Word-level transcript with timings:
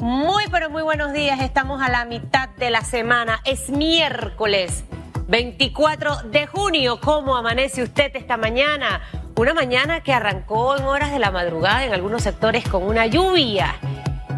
Muy 0.00 0.44
pero 0.50 0.68
muy 0.68 0.82
buenos 0.82 1.14
días, 1.14 1.40
estamos 1.40 1.80
a 1.80 1.88
la 1.88 2.04
mitad 2.04 2.50
de 2.50 2.68
la 2.68 2.82
semana, 2.82 3.40
es 3.44 3.70
miércoles 3.70 4.84
24 5.26 6.22
de 6.24 6.46
junio. 6.46 7.00
¿Cómo 7.00 7.34
amanece 7.34 7.82
usted 7.82 8.14
esta 8.14 8.36
mañana? 8.36 9.00
Una 9.36 9.54
mañana 9.54 10.02
que 10.02 10.12
arrancó 10.12 10.76
en 10.76 10.84
horas 10.84 11.12
de 11.12 11.18
la 11.18 11.30
madrugada 11.30 11.86
en 11.86 11.94
algunos 11.94 12.22
sectores 12.22 12.68
con 12.68 12.82
una 12.82 13.06
lluvia 13.06 13.74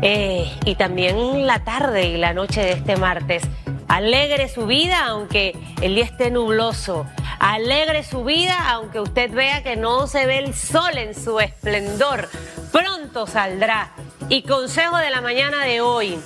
eh, 0.01 0.49
y 0.65 0.77
también 0.77 1.45
la 1.45 1.65
tarde 1.65 2.07
y 2.07 2.19
la 2.19 2.33
noche 2.35 2.61
de 2.61 2.73
este 2.73 2.97
martes. 2.97 3.43
Alegre 3.89 4.49
su 4.49 4.65
vida 4.67 5.07
aunque 5.09 5.59
el 5.83 5.97
día 5.97 6.05
esté 6.05 6.31
nubloso. 6.31 7.05
Alegre 7.41 8.05
su 8.05 8.23
vida 8.23 8.71
aunque 8.71 9.01
usted 9.01 9.33
vea 9.33 9.65
que 9.65 9.75
no 9.75 10.07
se 10.07 10.25
ve 10.25 10.39
el 10.39 10.55
sol 10.55 10.97
en 10.99 11.17
su 11.17 11.41
esplendor. 11.41 12.29
Pronto 12.71 13.27
saldrá. 13.27 13.91
Y 14.31 14.43
consejo 14.43 14.99
de 14.99 15.09
la 15.09 15.23
mañana 15.23 15.65
de 15.65 15.81
hoy. 15.81 16.19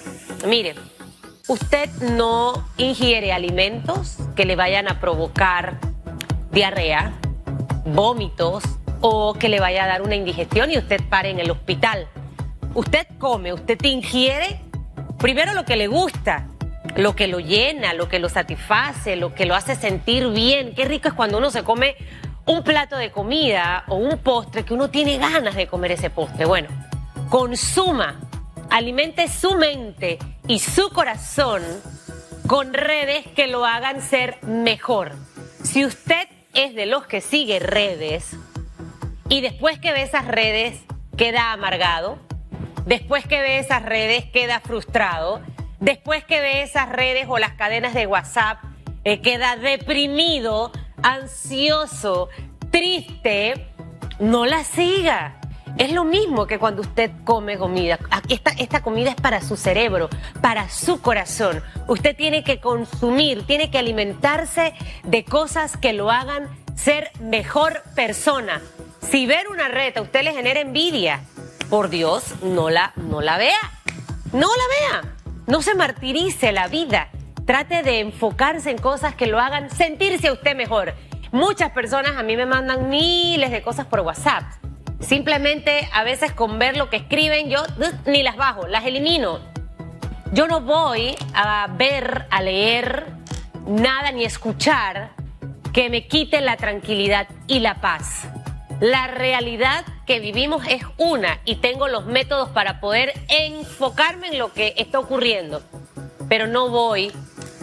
Mire, 0.45 0.75
usted 1.47 1.89
no 2.01 2.69
ingiere 2.77 3.33
alimentos 3.33 4.17
que 4.35 4.45
le 4.45 4.57
vayan 4.57 4.89
a 4.89 4.99
provocar 4.99 5.79
diarrea, 6.51 7.13
vómitos 7.87 8.65
o 9.01 9.35
que 9.35 9.49
le 9.49 9.61
vaya 9.61 9.85
a 9.85 9.87
dar 9.87 10.03
una 10.03 10.17
indigestión 10.17 10.73
y 10.73 10.79
usted 10.79 11.01
pare 11.09 11.31
en 11.31 11.39
el 11.39 11.53
hospital. 11.53 12.09
Usted 12.75 13.07
come, 13.19 13.53
usted 13.53 13.81
ingiere 13.85 14.59
primero 15.19 15.55
lo 15.55 15.65
que 15.65 15.77
le 15.77 15.87
gusta, 15.87 16.49
lo 16.97 17.15
que 17.15 17.29
lo 17.29 17.39
llena, 17.39 17.95
lo 17.95 18.09
que 18.09 18.19
lo 18.19 18.29
satisface, 18.29 19.15
lo 19.15 19.33
que 19.33 19.47
lo 19.47 19.55
hace 19.55 19.77
sentir 19.77 20.27
bien. 20.31 20.75
Qué 20.75 20.87
rico 20.87 21.07
es 21.07 21.15
cuando 21.15 21.39
uno 21.39 21.53
se 21.53 21.63
come 21.63 21.95
un 22.47 22.65
plato 22.65 22.97
de 22.97 23.13
comida 23.13 23.85
o 23.87 23.95
un 23.95 24.19
postre 24.19 24.65
que 24.65 24.75
uno 24.75 24.91
tiene 24.91 25.19
ganas 25.19 25.55
de 25.55 25.69
comer 25.69 25.93
ese 25.93 26.11
postre. 26.11 26.47
Bueno, 26.47 26.69
consuma, 27.33 28.21
alimente 28.69 29.27
su 29.27 29.55
mente 29.55 30.19
y 30.47 30.59
su 30.59 30.91
corazón 30.91 31.63
con 32.47 32.75
redes 32.75 33.27
que 33.29 33.47
lo 33.47 33.65
hagan 33.65 34.03
ser 34.03 34.37
mejor. 34.43 35.13
Si 35.63 35.83
usted 35.87 36.29
es 36.53 36.75
de 36.75 36.85
los 36.85 37.07
que 37.07 37.23
sigue 37.23 37.59
redes 37.59 38.37
y 39.31 39.41
después 39.41 39.79
que 39.79 39.93
ve 39.93 40.03
esas 40.03 40.29
redes 40.29 40.79
queda 41.17 41.53
amargado, 41.53 42.19
después 42.85 43.27
que 43.27 43.41
ve 43.41 43.61
esas 43.61 43.83
redes 43.83 44.27
queda 44.27 44.61
frustrado, 44.61 45.41
después 45.81 46.25
que 46.25 46.39
ve 46.39 46.61
esas 46.61 46.91
redes 46.91 47.25
o 47.31 47.39
las 47.39 47.55
cadenas 47.55 47.95
de 47.95 48.07
WhatsApp 48.07 48.59
eh, 49.05 49.23
queda 49.23 49.57
deprimido, 49.57 50.71
ansioso, 51.03 52.29
triste, 52.71 53.69
no 54.19 54.45
la 54.45 54.65
siga. 54.65 55.39
Es 55.79 55.91
lo 55.93 56.05
mismo 56.05 56.47
que 56.47 56.59
cuando 56.59 56.83
usted 56.83 57.11
come 57.25 57.57
comida. 57.57 57.99
Esta, 58.29 58.51
esta 58.51 58.83
comida 58.83 59.11
es 59.11 59.17
para 59.17 59.41
su 59.41 59.57
cerebro, 59.57 60.11
para 60.41 60.69
su 60.69 61.01
corazón. 61.01 61.63
Usted 61.89 62.15
tiene 62.15 62.45
que 62.45 62.61
consumir, 62.61 63.47
tiene 63.47 63.71
que 63.71 63.79
alimentarse 63.79 64.75
de 65.05 65.25
cosas 65.25 65.77
que 65.77 65.93
lo 65.93 66.11
hagan 66.11 66.49
ser 66.77 67.11
mejor 67.21 67.83
persona. 67.95 68.61
Si 69.01 69.27
ver 69.27 69.49
una 69.49 69.69
red 69.69 69.97
a 69.97 70.03
usted 70.03 70.23
le 70.23 70.35
genera 70.35 70.61
envidia, 70.61 71.21
por 71.71 71.89
Dios, 71.89 72.35
no 72.43 72.69
la, 72.69 72.93
no 72.97 73.23
la 73.23 73.39
vea. 73.39 73.59
No 74.33 74.49
la 74.49 75.01
vea. 75.01 75.15
No 75.47 75.63
se 75.63 75.75
martirice 75.75 76.53
la 76.53 76.69
vida. 76.69 77.09
Trate 77.47 77.83
de 77.83 78.01
enfocarse 78.01 78.71
en 78.71 78.79
cosas 78.79 79.15
que 79.15 79.27
lo 79.27 79.41
hagan 79.41 79.71
sentirse 79.71 80.29
a 80.29 80.35
usted 80.35 80.55
mejor. 80.55 80.95
Muchas 81.33 81.71
personas 81.73 82.17
a 82.19 82.23
mí 82.23 82.37
me 82.37 82.47
mandan 82.47 82.91
miles 82.91 83.51
de 83.51 83.63
cosas 83.63 83.87
por 83.87 84.01
WhatsApp 84.01 84.62
Simplemente 85.03 85.89
a 85.93 86.05
veces 86.05 86.33
con 86.33 86.59
ver 86.59 86.77
lo 86.77 86.89
que 86.89 86.97
escriben 86.97 87.51
yo 87.51 87.63
ni 88.07 88.23
las 88.23 88.37
bajo, 88.37 88.67
las 88.67 88.85
elimino. 88.87 89.41
Yo 90.33 90.47
no 90.47 90.61
voy 90.61 91.15
a 91.35 91.67
ver, 91.77 92.27
a 92.31 92.41
leer 92.41 93.07
nada 93.67 94.13
ni 94.13 94.25
escuchar 94.25 95.11
que 95.73 95.91
me 95.91 96.07
quite 96.07 96.41
la 96.41 96.57
tranquilidad 96.57 97.29
y 97.47 97.61
la 97.61 97.81
paz. 97.81 98.29
La 98.81 99.09
realidad 99.09 99.85
que 100.07 100.21
vivimos 100.21 100.67
es 100.69 100.83
una 100.99 101.41
y 101.45 101.57
tengo 101.57 101.89
los 101.89 102.07
métodos 102.07 102.49
para 102.51 102.81
poder 102.81 103.13
enfocarme 103.29 104.29
en 104.29 104.39
lo 104.39 104.53
que 104.53 104.75
está 104.77 104.99
ocurriendo. 104.99 105.63
Pero 106.29 106.47
no 106.47 106.69
voy 106.69 107.13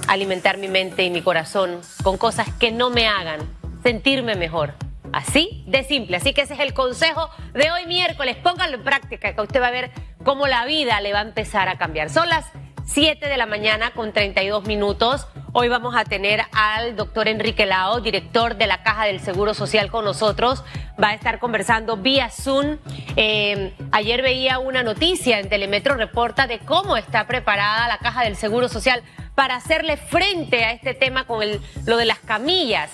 a 0.08 0.14
alimentar 0.14 0.58
mi 0.58 0.68
mente 0.68 1.04
y 1.04 1.10
mi 1.10 1.22
corazón 1.22 1.82
con 2.04 2.18
cosas 2.18 2.48
que 2.60 2.72
no 2.72 2.90
me 2.90 3.08
hagan 3.08 3.40
sentirme 3.84 4.36
mejor. 4.36 4.74
Así 5.14 5.64
de 5.68 5.84
simple. 5.84 6.18
Así 6.18 6.34
que 6.34 6.42
ese 6.42 6.54
es 6.54 6.60
el 6.60 6.74
consejo 6.74 7.30
de 7.54 7.72
hoy 7.72 7.86
miércoles. 7.88 8.38
Póngalo 8.38 8.76
en 8.76 8.84
práctica, 8.84 9.34
que 9.34 9.42
usted 9.42 9.62
va 9.62 9.68
a 9.68 9.72
ver 9.72 9.92
cómo 10.24 10.48
la 10.48 10.66
vida 10.66 11.02
le 11.02 11.14
va 11.14 11.20
a 11.20 11.24
empezar 11.24 11.70
a 11.70 11.78
cambiar. 11.78 12.10
Son 12.10 12.28
las 12.30 12.46
7 12.86 13.28
de 13.28 13.38
la 13.38 13.46
mañana 13.46 13.92
con 13.92 14.14
32 14.14 14.66
minutos. 14.66 15.28
Hoy 15.54 15.68
vamos 15.68 15.96
a 15.96 16.06
tener 16.06 16.42
al 16.52 16.96
doctor 16.96 17.28
Enrique 17.28 17.66
Lao, 17.66 18.02
director 18.02 18.56
de 18.56 18.66
la 18.68 18.82
Caja 18.82 19.06
del 19.06 19.20
Seguro 19.20 19.54
Social 19.54 19.92
con 19.92 20.06
nosotros. 20.06 20.64
Va 21.02 21.10
a 21.10 21.14
estar 21.14 21.40
conversando 21.40 21.98
vía 21.98 22.30
Zoom. 22.30 22.78
Eh, 23.16 23.74
ayer 23.92 24.22
veía 24.22 24.60
una 24.60 24.82
noticia 24.82 25.40
en 25.40 25.50
Telemetro 25.50 25.96
Reporta 25.96 26.48
de 26.48 26.60
cómo 26.60 26.98
está 26.98 27.28
preparada 27.28 27.88
la 27.88 28.00
Caja 28.00 28.24
del 28.24 28.36
Seguro 28.36 28.70
Social 28.70 29.04
para 29.36 29.56
hacerle 29.56 29.98
frente 29.98 30.66
a 30.66 30.72
este 30.72 30.94
tema 30.94 31.26
con 31.26 31.44
el, 31.44 31.62
lo 31.86 31.98
de 31.98 32.06
las 32.06 32.20
camillas 32.20 32.92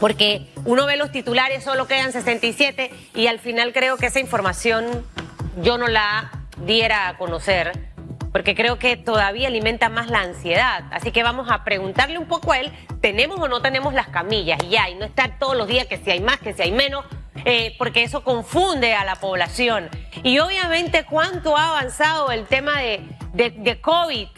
porque 0.00 0.46
uno 0.64 0.86
ve 0.86 0.96
los 0.96 1.12
titulares, 1.12 1.64
solo 1.64 1.86
quedan 1.86 2.12
67 2.12 2.90
y 3.14 3.26
al 3.26 3.38
final 3.38 3.72
creo 3.72 3.96
que 3.96 4.06
esa 4.06 4.20
información 4.20 5.04
yo 5.62 5.78
no 5.78 5.88
la 5.88 6.30
diera 6.64 7.08
a 7.08 7.16
conocer, 7.18 7.72
porque 8.32 8.54
creo 8.54 8.78
que 8.78 8.96
todavía 8.96 9.48
alimenta 9.48 9.88
más 9.88 10.08
la 10.08 10.20
ansiedad. 10.20 10.84
Así 10.90 11.10
que 11.10 11.22
vamos 11.22 11.50
a 11.50 11.64
preguntarle 11.64 12.18
un 12.18 12.26
poco 12.26 12.52
a 12.52 12.58
él, 12.60 12.72
¿tenemos 13.00 13.40
o 13.40 13.48
no 13.48 13.62
tenemos 13.62 13.94
las 13.94 14.08
camillas? 14.08 14.58
Y 14.64 14.70
ya, 14.70 14.88
y 14.88 14.94
no 14.94 15.04
estar 15.04 15.38
todos 15.38 15.56
los 15.56 15.66
días 15.66 15.86
que 15.86 15.98
si 15.98 16.10
hay 16.10 16.20
más, 16.20 16.38
que 16.38 16.52
si 16.52 16.62
hay 16.62 16.72
menos, 16.72 17.04
eh, 17.44 17.74
porque 17.78 18.02
eso 18.02 18.22
confunde 18.24 18.94
a 18.94 19.04
la 19.04 19.16
población. 19.16 19.88
Y 20.22 20.38
obviamente 20.38 21.04
cuánto 21.04 21.56
ha 21.56 21.68
avanzado 21.68 22.30
el 22.30 22.46
tema 22.46 22.80
de, 22.80 23.02
de, 23.34 23.80
COVID 23.80 24.28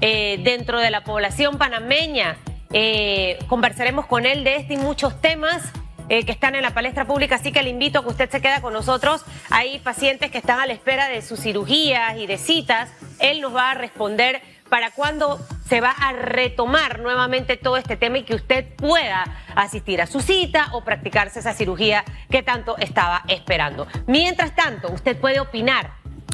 eh, 0.00 0.40
dentro 0.42 0.80
de 0.80 0.90
la 0.90 1.04
población 1.04 1.58
panameña. 1.58 2.36
Eh, 2.72 3.38
conversaremos 3.48 4.06
con 4.06 4.26
él 4.26 4.44
de 4.44 4.56
este 4.56 4.74
y 4.74 4.76
muchos 4.76 5.20
temas. 5.20 5.72
Eh, 6.08 6.26
que 6.26 6.32
están 6.32 6.54
en 6.56 6.62
la 6.62 6.74
palestra 6.74 7.06
pública, 7.06 7.36
así 7.36 7.52
que 7.52 7.62
le 7.62 7.70
invito 7.70 8.00
a 8.00 8.02
que 8.02 8.08
usted 8.08 8.28
se 8.28 8.42
quede 8.42 8.60
con 8.60 8.72
nosotros. 8.72 9.24
Hay 9.50 9.78
pacientes 9.78 10.30
que 10.30 10.38
están 10.38 10.58
a 10.58 10.66
la 10.66 10.72
espera 10.72 11.08
de 11.08 11.22
sus 11.22 11.40
cirugías 11.40 12.18
y 12.18 12.26
de 12.26 12.38
citas. 12.38 12.90
Él 13.18 13.40
nos 13.40 13.54
va 13.54 13.70
a 13.70 13.74
responder 13.74 14.42
para 14.68 14.90
cuándo 14.90 15.38
se 15.68 15.80
va 15.80 15.90
a 15.90 16.12
retomar 16.12 16.98
nuevamente 16.98 17.56
todo 17.56 17.76
este 17.76 17.96
tema 17.96 18.18
y 18.18 18.24
que 18.24 18.34
usted 18.34 18.74
pueda 18.74 19.24
asistir 19.54 20.02
a 20.02 20.06
su 20.06 20.20
cita 20.20 20.68
o 20.72 20.82
practicarse 20.82 21.38
esa 21.38 21.54
cirugía 21.54 22.04
que 22.30 22.42
tanto 22.42 22.76
estaba 22.78 23.22
esperando. 23.28 23.86
Mientras 24.06 24.54
tanto, 24.54 24.90
usted 24.92 25.16
puede 25.18 25.40
opinar 25.40 25.92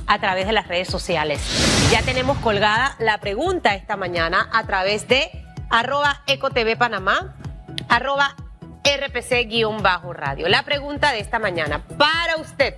a 0.08 0.18
través 0.18 0.46
de 0.46 0.52
las 0.52 0.66
redes 0.66 0.88
sociales. 0.88 1.40
Ya 1.92 2.02
tenemos 2.02 2.38
colgada 2.38 2.96
la 2.98 3.18
pregunta 3.18 3.74
esta 3.74 3.96
mañana 3.96 4.48
a 4.52 4.64
través 4.64 5.06
de 5.06 5.30
arroba 5.70 6.22
EcoTV 6.26 6.76
Panamá, 6.76 7.34
arroba 7.88 8.34
RPC-radio. 8.84 10.48
La 10.48 10.62
pregunta 10.62 11.12
de 11.12 11.20
esta 11.20 11.38
mañana, 11.38 11.82
para 11.98 12.36
usted, 12.38 12.76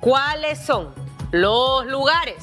¿cuáles 0.00 0.58
son 0.58 0.94
los 1.30 1.86
lugares 1.86 2.42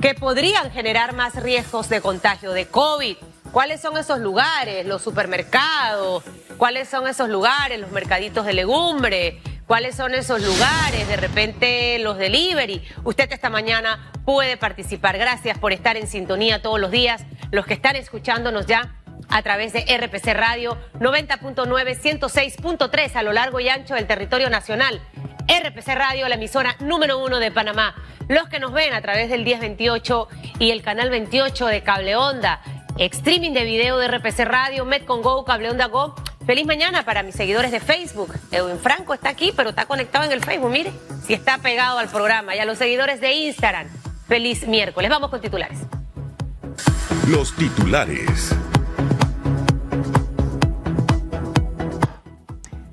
que 0.00 0.14
podrían 0.14 0.70
generar 0.70 1.14
más 1.14 1.34
riesgos 1.42 1.88
de 1.88 2.00
contagio 2.00 2.52
de 2.52 2.66
COVID? 2.66 3.16
¿Cuáles 3.52 3.80
son 3.80 3.96
esos 3.96 4.18
lugares? 4.18 4.86
Los 4.86 5.02
supermercados. 5.02 6.24
¿Cuáles 6.58 6.88
son 6.88 7.06
esos 7.06 7.28
lugares? 7.28 7.78
Los 7.80 7.90
mercaditos 7.90 8.46
de 8.46 8.54
legumbre 8.54 9.40
cuáles 9.66 9.96
son 9.96 10.14
esos 10.14 10.42
lugares, 10.42 11.08
de 11.08 11.16
repente 11.16 11.98
los 11.98 12.18
delivery. 12.18 12.82
Usted 13.04 13.30
esta 13.30 13.50
mañana 13.50 14.10
puede 14.24 14.56
participar. 14.56 15.18
Gracias 15.18 15.58
por 15.58 15.72
estar 15.72 15.96
en 15.96 16.06
sintonía 16.06 16.62
todos 16.62 16.80
los 16.80 16.90
días. 16.90 17.24
Los 17.50 17.66
que 17.66 17.74
están 17.74 17.96
escuchándonos 17.96 18.66
ya 18.66 18.94
a 19.28 19.42
través 19.42 19.72
de 19.72 19.80
RPC 19.80 20.34
Radio 20.34 20.78
90.9, 21.00 22.00
106.3 22.00 23.16
a 23.16 23.22
lo 23.22 23.32
largo 23.32 23.60
y 23.60 23.68
ancho 23.68 23.94
del 23.94 24.06
territorio 24.06 24.50
nacional. 24.50 25.00
RPC 25.48 25.94
Radio, 25.94 26.28
la 26.28 26.36
emisora 26.36 26.76
número 26.80 27.18
uno 27.18 27.38
de 27.38 27.50
Panamá. 27.50 27.94
Los 28.28 28.48
que 28.48 28.58
nos 28.58 28.72
ven 28.72 28.92
a 28.92 29.02
través 29.02 29.30
del 29.30 29.44
1028 29.44 30.28
y 30.58 30.70
el 30.70 30.82
canal 30.82 31.10
28 31.10 31.66
de 31.66 31.82
Cable 31.82 32.16
Onda. 32.16 32.60
Streaming 32.98 33.52
de 33.52 33.64
video 33.64 33.98
de 33.98 34.08
RPC 34.08 34.44
Radio, 34.44 34.84
Metcon 34.84 35.22
Go, 35.22 35.44
Cable 35.44 35.70
Onda 35.70 35.86
Go 35.86 36.14
Feliz 36.46 36.64
mañana 36.64 37.04
para 37.04 37.24
mis 37.24 37.34
seguidores 37.34 37.72
de 37.72 37.80
Facebook. 37.80 38.32
Edwin 38.52 38.78
Franco 38.78 39.12
está 39.14 39.30
aquí, 39.30 39.52
pero 39.56 39.70
está 39.70 39.86
conectado 39.86 40.26
en 40.26 40.30
el 40.30 40.44
Facebook, 40.44 40.70
mire, 40.70 40.92
si 41.26 41.34
está 41.34 41.58
pegado 41.58 41.98
al 41.98 42.08
programa. 42.08 42.54
Y 42.54 42.60
a 42.60 42.64
los 42.64 42.78
seguidores 42.78 43.20
de 43.20 43.32
Instagram, 43.32 43.88
feliz 44.28 44.64
miércoles. 44.68 45.10
Vamos 45.10 45.30
con 45.30 45.40
titulares. 45.40 45.80
Los 47.26 47.52
titulares. 47.56 48.54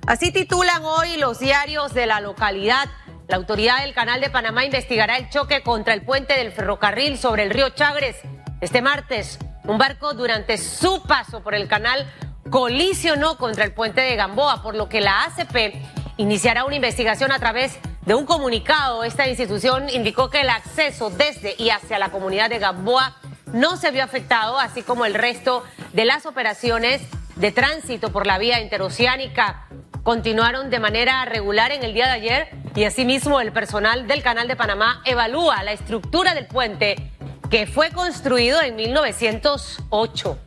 Así 0.07 0.31
titulan 0.31 0.83
hoy 0.83 1.17
los 1.17 1.38
diarios 1.38 1.94
de 1.94 2.07
la 2.07 2.19
localidad 2.21 2.89
La 3.27 3.38
autoridad 3.38 3.83
del 3.83 3.94
Canal 3.94 4.19
de 4.19 4.29
Panamá 4.29 4.65
investigará 4.65 5.17
el 5.17 5.29
choque 5.29 5.61
contra 5.61 5.94
el 5.94 6.01
puente 6.01 6.33
del 6.33 6.51
ferrocarril 6.51 7.19
sobre 7.19 7.44
el 7.44 7.51
río 7.51 7.69
Chagres. 7.69 8.17
Este 8.61 8.81
martes, 8.81 9.38
un 9.63 9.77
barco 9.77 10.13
durante 10.13 10.57
su 10.57 11.03
paso 11.03 11.41
por 11.41 11.53
el 11.53 11.67
canal 11.67 12.11
colisionó 12.50 13.38
contra 13.38 13.63
el 13.63 13.74
puente 13.74 14.01
de 14.01 14.16
Gamboa, 14.16 14.62
por 14.62 14.75
lo 14.75 14.90
que 14.90 15.01
la 15.01 15.24
ACP 15.24 15.75
iniciará 16.18 16.66
una 16.66 16.75
investigación 16.75 17.31
a 17.31 17.40
través 17.40 17.80
de 18.06 18.16
un 18.16 18.25
comunicado. 18.25 19.04
Esta 19.04 19.28
institución 19.28 19.90
indicó 19.90 20.30
que 20.30 20.42
el 20.42 20.50
acceso 20.50 21.10
desde 21.10 21.56
y 21.57 21.69
hacia 21.69 22.00
la 22.00 22.10
comunidad 22.10 22.50
de 22.50 22.60
Gamboa 22.60 23.16
no 23.54 23.78
se 23.78 23.92
vio 23.92 24.04
afectado, 24.04 24.60
así 24.60 24.81
como 24.81 25.06
el 25.06 25.13
resto 25.13 25.63
de 25.94 26.06
las 26.06 26.25
operaciones 26.25 27.01
de 27.36 27.51
tránsito 27.51 28.12
por 28.12 28.28
la 28.28 28.38
vía 28.38 28.62
interoceánica 28.62 29.68
continuaron 30.04 30.69
de 30.69 30.80
manera 30.80 31.24
regular 31.25 31.72
en 31.72 31.84
el 31.84 31.94
día 31.94 32.06
de 32.07 32.12
ayer 32.12 32.50
y 32.75 32.84
asimismo 32.84 33.39
el 33.39 33.51
personal 33.54 34.07
del 34.07 34.22
Canal 34.22 34.48
de 34.48 34.56
Panamá 34.56 35.01
evalúa 35.06 35.63
la 35.63 35.72
estructura 35.72 36.34
del 36.34 36.46
puente 36.46 37.12
que 37.50 37.68
fue 37.68 37.92
construido 37.92 38.62
en 38.62 38.75
1908. 38.75 40.38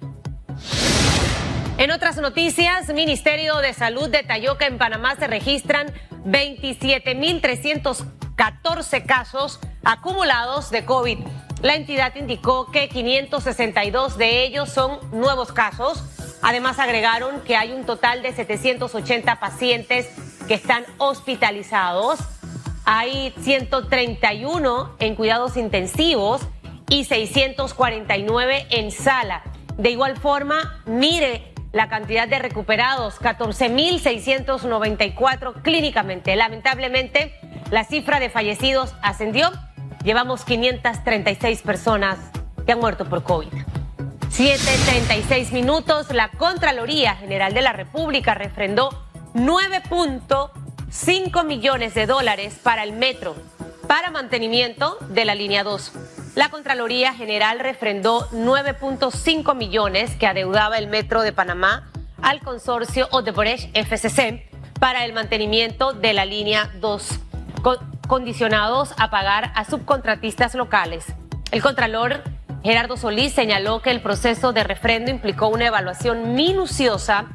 En 1.78 1.90
otras 1.90 2.16
noticias, 2.16 2.88
Ministerio 2.94 3.58
de 3.58 3.74
Salud 3.74 4.08
detalló 4.08 4.56
que 4.56 4.64
en 4.64 4.78
Panamá 4.78 5.14
se 5.16 5.26
registran 5.26 5.92
27.314 6.24 9.04
casos 9.04 9.60
acumulados 9.84 10.70
de 10.70 10.86
COVID. 10.86 11.18
La 11.60 11.74
entidad 11.74 12.16
indicó 12.16 12.70
que 12.70 12.88
562 12.88 14.16
de 14.16 14.44
ellos 14.44 14.70
son 14.70 15.00
nuevos 15.12 15.52
casos. 15.52 16.02
Además 16.40 16.78
agregaron 16.78 17.42
que 17.42 17.56
hay 17.56 17.72
un 17.72 17.84
total 17.84 18.22
de 18.22 18.32
780 18.32 19.38
pacientes 19.38 20.08
que 20.48 20.54
están 20.54 20.86
hospitalizados. 20.96 22.20
Hay 22.86 23.34
131 23.42 24.96
en 24.98 25.14
cuidados 25.14 25.58
intensivos 25.58 26.40
y 26.88 27.04
649 27.04 28.66
en 28.70 28.90
sala. 28.90 29.42
De 29.76 29.90
igual 29.90 30.16
forma, 30.16 30.82
mire 30.86 31.52
la 31.76 31.88
cantidad 31.88 32.26
de 32.26 32.38
recuperados, 32.38 33.20
14.694 33.20 35.60
clínicamente. 35.60 36.34
Lamentablemente, 36.34 37.34
la 37.70 37.84
cifra 37.84 38.18
de 38.18 38.30
fallecidos 38.30 38.94
ascendió. 39.02 39.52
Llevamos 40.02 40.46
536 40.46 41.60
personas 41.60 42.16
que 42.64 42.72
han 42.72 42.80
muerto 42.80 43.04
por 43.04 43.22
COVID. 43.22 43.52
7.36 44.30 45.52
minutos, 45.52 46.14
la 46.14 46.30
Contraloría 46.30 47.14
General 47.14 47.52
de 47.52 47.60
la 47.60 47.74
República 47.74 48.32
refrendó 48.34 48.88
9.5 49.34 51.44
millones 51.44 51.92
de 51.92 52.06
dólares 52.06 52.58
para 52.62 52.84
el 52.84 52.94
metro, 52.94 53.36
para 53.86 54.10
mantenimiento 54.10 54.96
de 55.10 55.26
la 55.26 55.34
línea 55.34 55.62
2. 55.62 55.92
La 56.36 56.50
Contraloría 56.50 57.14
General 57.14 57.58
refrendó 57.60 58.28
9.5 58.28 59.56
millones 59.56 60.14
que 60.16 60.26
adeudaba 60.26 60.76
el 60.76 60.86
Metro 60.86 61.22
de 61.22 61.32
Panamá 61.32 61.90
al 62.20 62.40
consorcio 62.40 63.08
Odebrecht 63.10 63.74
FCC 63.74 64.46
para 64.78 65.06
el 65.06 65.14
mantenimiento 65.14 65.94
de 65.94 66.12
la 66.12 66.26
línea 66.26 66.70
2, 66.78 67.20
condicionados 68.06 68.92
a 68.98 69.08
pagar 69.08 69.50
a 69.54 69.64
subcontratistas 69.64 70.54
locales. 70.54 71.06
El 71.52 71.62
Contralor 71.62 72.22
Gerardo 72.62 72.98
Solís 72.98 73.32
señaló 73.32 73.80
que 73.80 73.90
el 73.90 74.02
proceso 74.02 74.52
de 74.52 74.62
refrendo 74.62 75.10
implicó 75.10 75.48
una 75.48 75.68
evaluación 75.68 76.34
minuciosa 76.34 77.28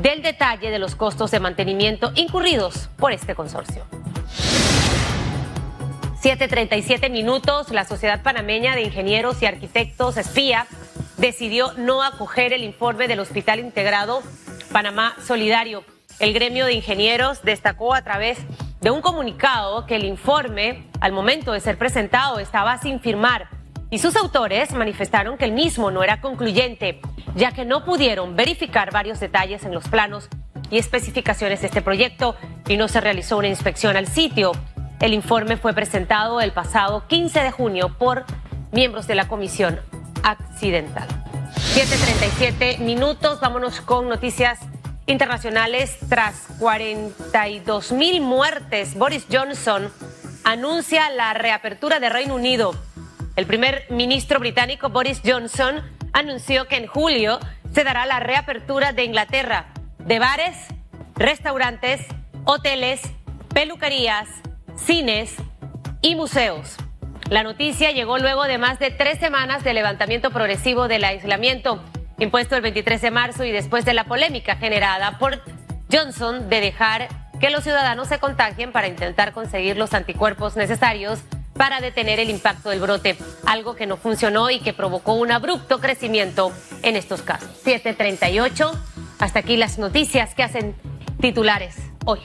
del 0.00 0.20
detalle 0.20 0.72
de 0.72 0.80
los 0.80 0.96
costos 0.96 1.30
de 1.30 1.38
mantenimiento 1.38 2.10
incurridos 2.16 2.88
por 2.96 3.12
este 3.12 3.36
consorcio. 3.36 3.84
7.37 6.22 7.10
minutos, 7.10 7.72
la 7.72 7.84
Sociedad 7.84 8.22
Panameña 8.22 8.76
de 8.76 8.82
Ingenieros 8.82 9.42
y 9.42 9.46
Arquitectos 9.46 10.16
Espía 10.16 10.68
decidió 11.16 11.72
no 11.72 12.04
acoger 12.04 12.52
el 12.52 12.62
informe 12.62 13.08
del 13.08 13.18
Hospital 13.18 13.58
Integrado 13.58 14.22
Panamá 14.70 15.16
Solidario. 15.26 15.82
El 16.20 16.32
gremio 16.32 16.66
de 16.66 16.74
ingenieros 16.74 17.42
destacó 17.42 17.92
a 17.92 18.02
través 18.02 18.38
de 18.80 18.92
un 18.92 19.00
comunicado 19.00 19.84
que 19.84 19.96
el 19.96 20.04
informe, 20.04 20.86
al 21.00 21.10
momento 21.10 21.50
de 21.50 21.58
ser 21.58 21.76
presentado, 21.76 22.38
estaba 22.38 22.78
sin 22.78 23.00
firmar 23.00 23.48
y 23.90 23.98
sus 23.98 24.14
autores 24.14 24.70
manifestaron 24.74 25.36
que 25.36 25.46
el 25.46 25.52
mismo 25.52 25.90
no 25.90 26.04
era 26.04 26.20
concluyente, 26.20 27.00
ya 27.34 27.50
que 27.50 27.64
no 27.64 27.84
pudieron 27.84 28.36
verificar 28.36 28.92
varios 28.92 29.18
detalles 29.18 29.64
en 29.64 29.74
los 29.74 29.88
planos 29.88 30.28
y 30.70 30.78
especificaciones 30.78 31.62
de 31.62 31.66
este 31.66 31.82
proyecto 31.82 32.36
y 32.68 32.76
no 32.76 32.86
se 32.86 33.00
realizó 33.00 33.38
una 33.38 33.48
inspección 33.48 33.96
al 33.96 34.06
sitio. 34.06 34.52
El 35.02 35.14
informe 35.14 35.56
fue 35.56 35.74
presentado 35.74 36.40
el 36.40 36.52
pasado 36.52 37.08
15 37.08 37.40
de 37.40 37.50
junio 37.50 37.92
por 37.98 38.24
miembros 38.70 39.08
de 39.08 39.16
la 39.16 39.26
Comisión 39.26 39.80
Accidental. 40.22 41.08
7.37 41.56 42.78
minutos, 42.78 43.40
vámonos 43.40 43.80
con 43.80 44.08
noticias 44.08 44.60
internacionales. 45.06 45.98
Tras 46.08 46.46
42 46.60 47.90
mil 47.90 48.20
muertes, 48.20 48.94
Boris 48.94 49.26
Johnson 49.28 49.92
anuncia 50.44 51.10
la 51.10 51.34
reapertura 51.34 51.98
de 51.98 52.08
Reino 52.08 52.36
Unido. 52.36 52.72
El 53.34 53.46
primer 53.46 53.86
ministro 53.90 54.38
británico 54.38 54.88
Boris 54.90 55.20
Johnson 55.26 55.82
anunció 56.12 56.68
que 56.68 56.76
en 56.76 56.86
julio 56.86 57.40
se 57.74 57.82
dará 57.82 58.06
la 58.06 58.20
reapertura 58.20 58.92
de 58.92 59.02
Inglaterra 59.02 59.66
de 59.98 60.20
bares, 60.20 60.56
restaurantes, 61.16 62.06
hoteles, 62.44 63.00
peluquerías, 63.52 64.28
cines 64.76 65.34
y 66.00 66.14
museos. 66.14 66.76
La 67.30 67.42
noticia 67.42 67.92
llegó 67.92 68.18
luego 68.18 68.44
de 68.44 68.58
más 68.58 68.78
de 68.78 68.90
tres 68.90 69.18
semanas 69.18 69.64
de 69.64 69.74
levantamiento 69.74 70.30
progresivo 70.30 70.88
del 70.88 71.04
aislamiento 71.04 71.82
impuesto 72.18 72.56
el 72.56 72.62
23 72.62 73.00
de 73.00 73.10
marzo 73.10 73.44
y 73.44 73.52
después 73.52 73.84
de 73.84 73.94
la 73.94 74.04
polémica 74.04 74.56
generada 74.56 75.18
por 75.18 75.40
Johnson 75.90 76.48
de 76.48 76.60
dejar 76.60 77.08
que 77.40 77.50
los 77.50 77.64
ciudadanos 77.64 78.08
se 78.08 78.18
contagien 78.18 78.70
para 78.70 78.86
intentar 78.86 79.32
conseguir 79.32 79.76
los 79.76 79.94
anticuerpos 79.94 80.56
necesarios 80.56 81.20
para 81.54 81.80
detener 81.80 82.18
el 82.20 82.30
impacto 82.30 82.70
del 82.70 82.80
brote, 82.80 83.16
algo 83.46 83.74
que 83.74 83.86
no 83.86 83.96
funcionó 83.96 84.50
y 84.50 84.60
que 84.60 84.72
provocó 84.72 85.14
un 85.14 85.32
abrupto 85.32 85.80
crecimiento 85.80 86.52
en 86.82 86.96
estos 86.96 87.22
casos. 87.22 87.50
738, 87.64 88.72
hasta 89.18 89.40
aquí 89.40 89.56
las 89.56 89.78
noticias 89.78 90.34
que 90.34 90.42
hacen 90.42 90.74
titulares 91.20 91.76
hoy. 92.04 92.20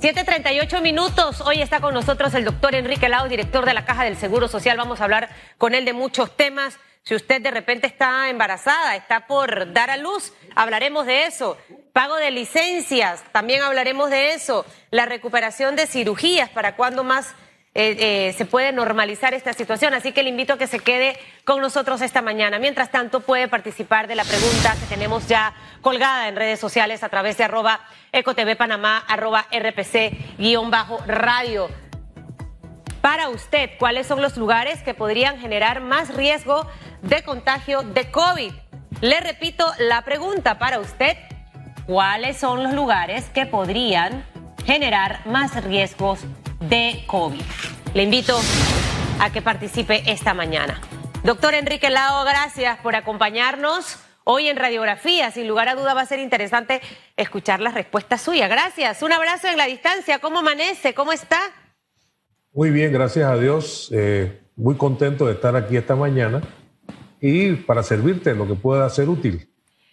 7.38 0.00 0.80
minutos. 0.80 1.40
Hoy 1.40 1.60
está 1.60 1.80
con 1.80 1.92
nosotros 1.92 2.32
el 2.34 2.44
doctor 2.44 2.76
Enrique 2.76 3.08
Lao, 3.08 3.28
director 3.28 3.66
de 3.66 3.74
la 3.74 3.84
Caja 3.84 4.04
del 4.04 4.16
Seguro 4.16 4.46
Social. 4.46 4.76
Vamos 4.76 5.00
a 5.00 5.04
hablar 5.04 5.28
con 5.58 5.74
él 5.74 5.84
de 5.84 5.92
muchos 5.92 6.36
temas. 6.36 6.78
Si 7.02 7.16
usted 7.16 7.42
de 7.42 7.50
repente 7.50 7.88
está 7.88 8.30
embarazada, 8.30 8.94
está 8.94 9.26
por 9.26 9.72
dar 9.72 9.90
a 9.90 9.96
luz, 9.96 10.32
hablaremos 10.54 11.04
de 11.04 11.26
eso. 11.26 11.58
Pago 11.92 12.14
de 12.14 12.30
licencias, 12.30 13.24
también 13.32 13.60
hablaremos 13.62 14.08
de 14.08 14.34
eso. 14.34 14.64
La 14.92 15.04
recuperación 15.04 15.74
de 15.74 15.88
cirugías, 15.88 16.48
para 16.48 16.76
cuándo 16.76 17.02
más 17.02 17.34
eh, 17.80 17.96
eh, 18.00 18.32
se 18.32 18.44
puede 18.44 18.72
normalizar 18.72 19.34
esta 19.34 19.52
situación. 19.52 19.94
Así 19.94 20.10
que 20.10 20.24
le 20.24 20.30
invito 20.30 20.54
a 20.54 20.58
que 20.58 20.66
se 20.66 20.80
quede 20.80 21.16
con 21.44 21.60
nosotros 21.60 22.00
esta 22.00 22.22
mañana. 22.22 22.58
Mientras 22.58 22.90
tanto, 22.90 23.20
puede 23.20 23.46
participar 23.46 24.08
de 24.08 24.16
la 24.16 24.24
pregunta 24.24 24.74
que 24.80 24.86
tenemos 24.92 25.28
ya 25.28 25.54
colgada 25.80 26.26
en 26.26 26.34
redes 26.34 26.58
sociales 26.58 27.04
a 27.04 27.08
través 27.08 27.38
de 27.38 27.44
arroba 27.44 27.78
ecotvpanamá, 28.10 28.98
arroba 29.06 29.46
rpc-radio. 29.52 30.88
Para 33.00 33.28
usted, 33.28 33.70
¿cuáles 33.78 34.08
son 34.08 34.22
los 34.22 34.36
lugares 34.36 34.82
que 34.82 34.94
podrían 34.94 35.38
generar 35.38 35.80
más 35.80 36.12
riesgo 36.16 36.66
de 37.02 37.22
contagio 37.22 37.82
de 37.82 38.10
COVID? 38.10 38.54
Le 39.02 39.20
repito 39.20 39.64
la 39.78 40.02
pregunta 40.02 40.58
para 40.58 40.80
usted. 40.80 41.16
¿Cuáles 41.86 42.38
son 42.38 42.64
los 42.64 42.74
lugares 42.74 43.26
que 43.26 43.46
podrían 43.46 44.26
generar 44.66 45.24
más 45.26 45.62
riesgos 45.62 46.26
de 46.60 47.04
COVID. 47.06 47.40
Le 47.94 48.02
invito 48.02 48.38
a 49.20 49.32
que 49.32 49.42
participe 49.42 50.02
esta 50.06 50.34
mañana. 50.34 50.80
Doctor 51.24 51.54
Enrique 51.54 51.90
Lao, 51.90 52.24
gracias 52.24 52.78
por 52.78 52.94
acompañarnos 52.96 53.98
hoy 54.24 54.48
en 54.48 54.56
Radiografía. 54.56 55.30
Sin 55.30 55.48
lugar 55.48 55.68
a 55.68 55.74
duda 55.74 55.94
va 55.94 56.02
a 56.02 56.06
ser 56.06 56.20
interesante 56.20 56.80
escuchar 57.16 57.60
las 57.60 57.74
respuestas 57.74 58.22
suyas. 58.22 58.48
Gracias. 58.50 59.02
Un 59.02 59.12
abrazo 59.12 59.48
en 59.48 59.56
la 59.56 59.66
distancia. 59.66 60.18
¿Cómo 60.18 60.40
amanece? 60.40 60.94
¿Cómo 60.94 61.12
está? 61.12 61.40
Muy 62.52 62.70
bien, 62.70 62.92
gracias 62.92 63.28
a 63.28 63.36
Dios. 63.36 63.90
Eh, 63.92 64.40
muy 64.56 64.76
contento 64.76 65.26
de 65.26 65.34
estar 65.34 65.56
aquí 65.56 65.76
esta 65.76 65.96
mañana 65.96 66.42
y 67.20 67.52
para 67.54 67.82
servirte 67.82 68.34
lo 68.34 68.46
que 68.46 68.54
pueda 68.54 68.88
ser 68.90 69.08
útil. 69.08 69.48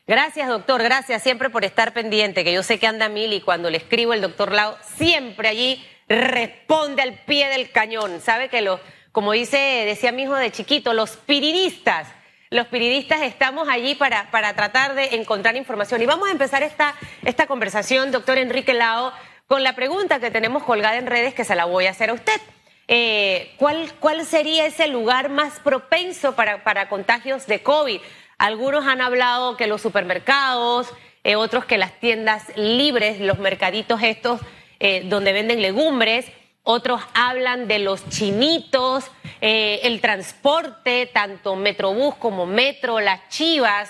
Gracias, 0.07 0.47
doctor. 0.47 0.83
Gracias 0.83 1.23
siempre 1.23 1.49
por 1.49 1.65
estar 1.65 1.93
pendiente, 1.93 2.43
que 2.43 2.53
yo 2.53 2.61
sé 2.61 2.77
que 2.77 2.85
anda 2.85 3.09
mil 3.09 3.33
y 3.33 3.41
cuando 3.41 3.69
le 3.69 3.77
escribo 3.77 4.13
el 4.13 4.21
doctor 4.21 4.51
Lao, 4.51 4.77
siempre 4.97 5.47
allí 5.47 5.83
responde 6.07 7.01
al 7.01 7.13
pie 7.13 7.47
del 7.49 7.71
cañón. 7.71 8.21
¿Sabe 8.21 8.49
que 8.49 8.61
los, 8.61 8.79
como 9.11 9.31
dice, 9.31 9.57
decía 9.85 10.11
mi 10.11 10.23
hijo 10.23 10.35
de 10.35 10.51
chiquito, 10.51 10.93
los 10.93 11.11
pirinistas, 11.17 12.07
los 12.49 12.67
periodistas 12.67 13.21
estamos 13.21 13.67
allí 13.67 13.95
para, 13.95 14.29
para 14.31 14.53
tratar 14.53 14.95
de 14.95 15.15
encontrar 15.15 15.55
información. 15.55 16.01
Y 16.01 16.05
vamos 16.05 16.29
a 16.29 16.31
empezar 16.31 16.63
esta, 16.63 16.95
esta 17.23 17.47
conversación, 17.47 18.11
doctor 18.11 18.37
Enrique 18.37 18.73
Lao, 18.73 19.11
con 19.47 19.63
la 19.63 19.73
pregunta 19.73 20.19
que 20.19 20.31
tenemos 20.31 20.63
colgada 20.63 20.97
en 20.97 21.07
redes 21.07 21.33
que 21.33 21.43
se 21.43 21.55
la 21.55 21.65
voy 21.65 21.87
a 21.87 21.91
hacer 21.91 22.09
a 22.09 22.13
usted. 22.13 22.39
Eh, 22.87 23.53
¿cuál, 23.57 23.93
¿Cuál 23.99 24.25
sería 24.25 24.65
ese 24.65 24.87
lugar 24.87 25.29
más 25.29 25.59
propenso 25.59 26.35
para, 26.35 26.63
para 26.63 26.87
contagios 26.87 27.47
de 27.47 27.63
COVID? 27.63 27.99
Algunos 28.37 28.85
han 28.85 29.01
hablado 29.01 29.57
que 29.57 29.65
los 29.65 29.81
supermercados, 29.81 30.91
eh, 31.23 31.35
otros 31.35 31.65
que 31.65 31.77
las 31.77 31.99
tiendas 31.99 32.43
libres, 32.55 33.19
los 33.19 33.39
mercaditos 33.39 34.03
estos 34.03 34.41
eh, 34.79 35.03
donde 35.05 35.33
venden 35.33 35.61
legumbres, 35.61 36.25
otros 36.63 37.01
hablan 37.13 37.67
de 37.67 37.79
los 37.79 38.07
chinitos, 38.09 39.05
eh, 39.41 39.81
el 39.83 40.01
transporte, 40.01 41.09
tanto 41.13 41.55
Metrobús 41.55 42.15
como 42.15 42.45
Metro, 42.45 42.99
las 42.99 43.29
chivas. 43.29 43.89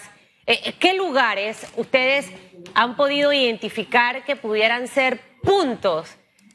¿Qué 0.80 0.94
lugares 0.94 1.66
ustedes 1.76 2.30
han 2.76 2.96
podido 2.96 3.34
identificar 3.34 4.24
que 4.26 4.36
pudieran 4.36 4.88
ser 4.88 5.20
puntos 5.42 6.08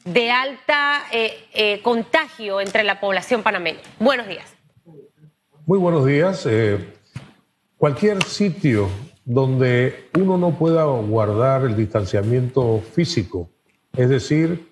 de 0.05 0.31
alta 0.31 1.03
contagio 1.81 2.61
entre 2.61 2.85
la 2.85 3.01
población 3.01 3.43
panameña? 3.43 3.81
Buenos 3.99 4.29
días. 4.29 4.55
Muy 5.65 5.77
buenos 5.77 6.05
días. 6.05 6.47
cualquier 7.75 8.23
sitio 8.23 8.87
donde 9.25 10.09
uno 10.17 10.37
no 10.37 10.57
pueda 10.57 10.83
guardar 10.85 11.63
el 11.63 11.75
distanciamiento 11.75 12.81
físico, 12.93 13.50
es 13.93 14.09
decir, 14.09 14.71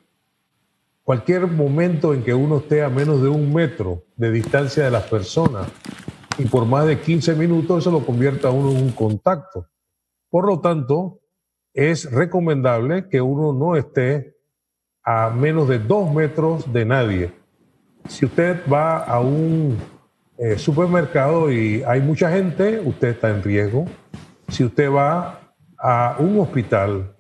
cualquier 1.04 1.48
momento 1.48 2.14
en 2.14 2.24
que 2.24 2.34
uno 2.34 2.58
esté 2.58 2.84
a 2.84 2.90
menos 2.90 3.22
de 3.22 3.30
un 3.30 3.54
metro 3.54 4.04
de 4.16 4.32
distancia 4.32 4.84
de 4.84 4.92
las 4.92 5.04
personas 5.04 5.68
y 6.38 6.46
por 6.46 6.66
más 6.66 6.86
de 6.86 7.00
15 7.00 7.36
minutos 7.36 7.80
eso 7.80 7.92
lo 7.92 8.06
convierte 8.06 8.48
a 8.48 8.52
uno 8.52 8.72
en 8.72 8.84
un 8.84 8.92
contacto. 8.92 9.68
Por 10.30 10.46
lo 10.46 10.60
tanto, 10.60 11.20
es 11.74 12.12
recomendable 12.12 13.10
que 13.10 13.22
uno 13.22 13.54
no 13.54 13.76
esté 13.76 14.36
a 15.04 15.30
menos 15.30 15.68
de 15.68 15.80
dos 15.80 16.14
metros 16.14 16.72
de 16.72 16.86
nadie. 16.86 17.34
Si 18.08 18.26
usted 18.26 18.62
va 18.72 19.00
a 19.00 19.20
un 19.20 19.78
eh, 20.38 20.58
supermercado 20.58 21.52
y 21.52 21.84
hay 21.84 22.02
mucha 22.02 22.32
gente, 22.32 22.80
usted 22.80 23.10
está 23.10 23.30
en 23.30 23.44
riesgo 23.44 23.86
si 24.50 24.64
usted 24.64 24.92
va 24.92 25.54
a 25.78 26.16
un 26.20 26.40
hospital, 26.40 27.16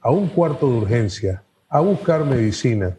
a 0.00 0.10
un 0.10 0.28
cuarto 0.28 0.68
de 0.68 0.78
urgencia, 0.78 1.42
a 1.68 1.80
buscar 1.80 2.24
medicina 2.24 2.96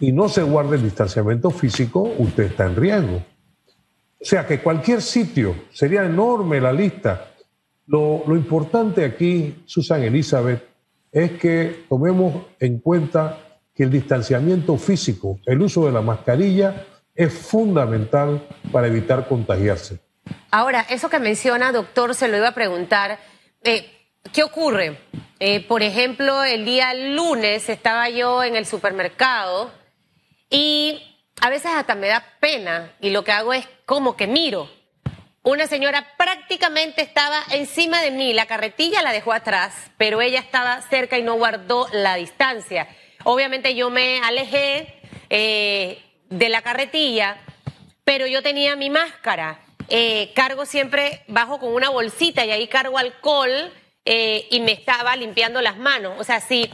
y 0.00 0.12
no 0.12 0.28
se 0.28 0.42
guarda 0.42 0.76
el 0.76 0.82
distanciamiento 0.82 1.50
físico, 1.50 2.12
usted 2.18 2.44
está 2.44 2.66
en 2.66 2.76
riesgo. 2.76 3.16
O 4.20 4.24
sea 4.24 4.46
que 4.46 4.60
cualquier 4.60 5.02
sitio, 5.02 5.54
sería 5.72 6.04
enorme 6.04 6.60
la 6.60 6.72
lista. 6.72 7.32
Lo, 7.86 8.22
lo 8.26 8.36
importante 8.36 9.04
aquí, 9.04 9.62
Susan 9.66 10.02
Elizabeth, 10.02 10.62
es 11.10 11.32
que 11.32 11.84
tomemos 11.88 12.46
en 12.58 12.78
cuenta 12.78 13.38
que 13.74 13.84
el 13.84 13.90
distanciamiento 13.90 14.76
físico, 14.76 15.40
el 15.46 15.60
uso 15.60 15.86
de 15.86 15.92
la 15.92 16.02
mascarilla, 16.02 16.86
es 17.14 17.32
fundamental 17.32 18.46
para 18.70 18.86
evitar 18.86 19.28
contagiarse. 19.28 19.98
Ahora, 20.50 20.86
eso 20.88 21.08
que 21.08 21.18
menciona, 21.18 21.72
doctor, 21.72 22.14
se 22.14 22.28
lo 22.28 22.36
iba 22.36 22.48
a 22.48 22.54
preguntar. 22.54 23.18
Eh, 23.62 23.86
¿Qué 24.30 24.42
ocurre? 24.42 24.98
Eh, 25.40 25.60
por 25.60 25.82
ejemplo, 25.82 26.42
el 26.44 26.64
día 26.64 26.94
lunes 26.94 27.68
estaba 27.68 28.08
yo 28.08 28.44
en 28.44 28.56
el 28.56 28.64
supermercado 28.64 29.70
y 30.48 31.02
a 31.40 31.50
veces 31.50 31.72
hasta 31.74 31.94
me 31.94 32.06
da 32.06 32.24
pena 32.40 32.92
y 33.00 33.10
lo 33.10 33.24
que 33.24 33.32
hago 33.32 33.52
es 33.52 33.68
como 33.84 34.16
que 34.16 34.26
miro. 34.26 34.70
Una 35.42 35.66
señora 35.66 36.14
prácticamente 36.16 37.02
estaba 37.02 37.42
encima 37.50 38.00
de 38.00 38.12
mí, 38.12 38.32
la 38.32 38.46
carretilla 38.46 39.02
la 39.02 39.12
dejó 39.12 39.32
atrás, 39.32 39.90
pero 39.98 40.22
ella 40.22 40.38
estaba 40.38 40.80
cerca 40.82 41.18
y 41.18 41.22
no 41.22 41.34
guardó 41.34 41.88
la 41.92 42.14
distancia. 42.14 42.88
Obviamente 43.24 43.74
yo 43.74 43.90
me 43.90 44.20
alejé 44.20 45.02
eh, 45.28 46.00
de 46.30 46.48
la 46.48 46.62
carretilla, 46.62 47.36
pero 48.04 48.26
yo 48.26 48.42
tenía 48.42 48.76
mi 48.76 48.88
máscara. 48.88 49.60
Eh, 49.88 50.32
cargo 50.34 50.64
siempre, 50.64 51.22
bajo 51.26 51.58
con 51.58 51.74
una 51.74 51.90
bolsita 51.90 52.46
y 52.46 52.50
ahí 52.50 52.68
cargo 52.68 52.96
alcohol 52.96 53.72
eh, 54.04 54.46
y 54.50 54.60
me 54.60 54.72
estaba 54.72 55.14
limpiando 55.16 55.60
las 55.60 55.76
manos. 55.78 56.14
O 56.18 56.24
sea, 56.24 56.40
sí, 56.40 56.70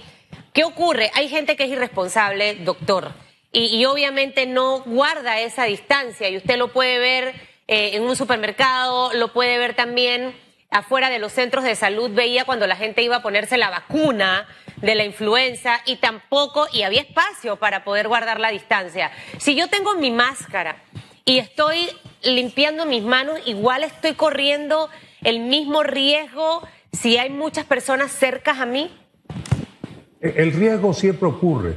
¿qué 0.52 0.64
ocurre? 0.64 1.10
Hay 1.14 1.28
gente 1.28 1.56
que 1.56 1.64
es 1.64 1.70
irresponsable, 1.70 2.56
doctor, 2.56 3.12
y, 3.50 3.84
obviamente 3.86 4.44
no 4.44 4.80
guarda 4.80 5.40
esa 5.40 5.64
distancia 5.64 6.28
y 6.28 6.36
usted 6.36 6.58
lo 6.58 6.68
puede 6.68 6.98
ver 6.98 7.34
eh, 7.66 7.92
en 7.94 8.02
un 8.02 8.14
supermercado, 8.14 9.10
lo 9.14 9.32
puede 9.32 9.58
ver 9.58 9.74
también 9.74 10.34
afuera 10.70 11.08
de 11.08 11.18
los 11.18 11.32
centros 11.32 11.64
de 11.64 11.74
salud, 11.74 12.10
veía 12.10 12.44
cuando 12.44 12.66
la 12.66 12.76
gente 12.76 13.02
iba 13.02 13.16
a 13.16 13.22
ponerse 13.22 13.56
la 13.56 13.70
vacuna 13.70 14.46
de 14.76 14.94
la 14.94 15.04
influenza 15.04 15.80
y 15.86 15.96
tampoco, 15.96 16.68
y 16.72 16.82
había 16.82 17.00
espacio 17.00 17.56
para 17.56 17.84
poder 17.84 18.06
guardar 18.06 18.38
la 18.38 18.50
distancia. 18.50 19.10
Si 19.38 19.54
yo 19.54 19.68
tengo 19.68 19.94
mi 19.94 20.10
máscara 20.10 20.82
y 21.24 21.38
estoy 21.38 21.88
limpiando 22.22 22.84
mis 22.84 23.02
manos, 23.02 23.40
igual 23.46 23.82
estoy 23.82 24.12
corriendo 24.12 24.90
el 25.22 25.40
mismo 25.40 25.82
riesgo 25.82 26.68
si 26.92 27.16
hay 27.16 27.30
muchas 27.30 27.64
personas 27.66 28.10
cercas 28.12 28.58
a 28.58 28.66
mí? 28.66 28.90
El 30.20 30.52
riesgo 30.52 30.92
siempre 30.92 31.28
ocurre. 31.28 31.76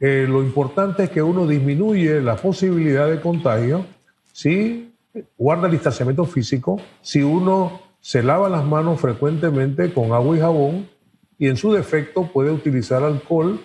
Eh, 0.00 0.26
lo 0.28 0.42
importante 0.42 1.04
es 1.04 1.10
que 1.10 1.22
uno 1.22 1.46
disminuye 1.46 2.20
la 2.20 2.36
posibilidad 2.36 3.08
de 3.08 3.20
contagio 3.20 3.84
si 4.32 4.94
guarda 5.36 5.66
el 5.66 5.72
distanciamiento 5.72 6.24
físico, 6.24 6.80
si 7.02 7.22
uno 7.22 7.82
se 8.00 8.22
lava 8.22 8.48
las 8.48 8.64
manos 8.64 9.00
frecuentemente 9.00 9.92
con 9.92 10.12
agua 10.12 10.36
y 10.36 10.40
jabón 10.40 10.88
y 11.38 11.48
en 11.48 11.56
su 11.56 11.72
defecto 11.72 12.30
puede 12.32 12.50
utilizar 12.50 13.02
alcohol 13.02 13.60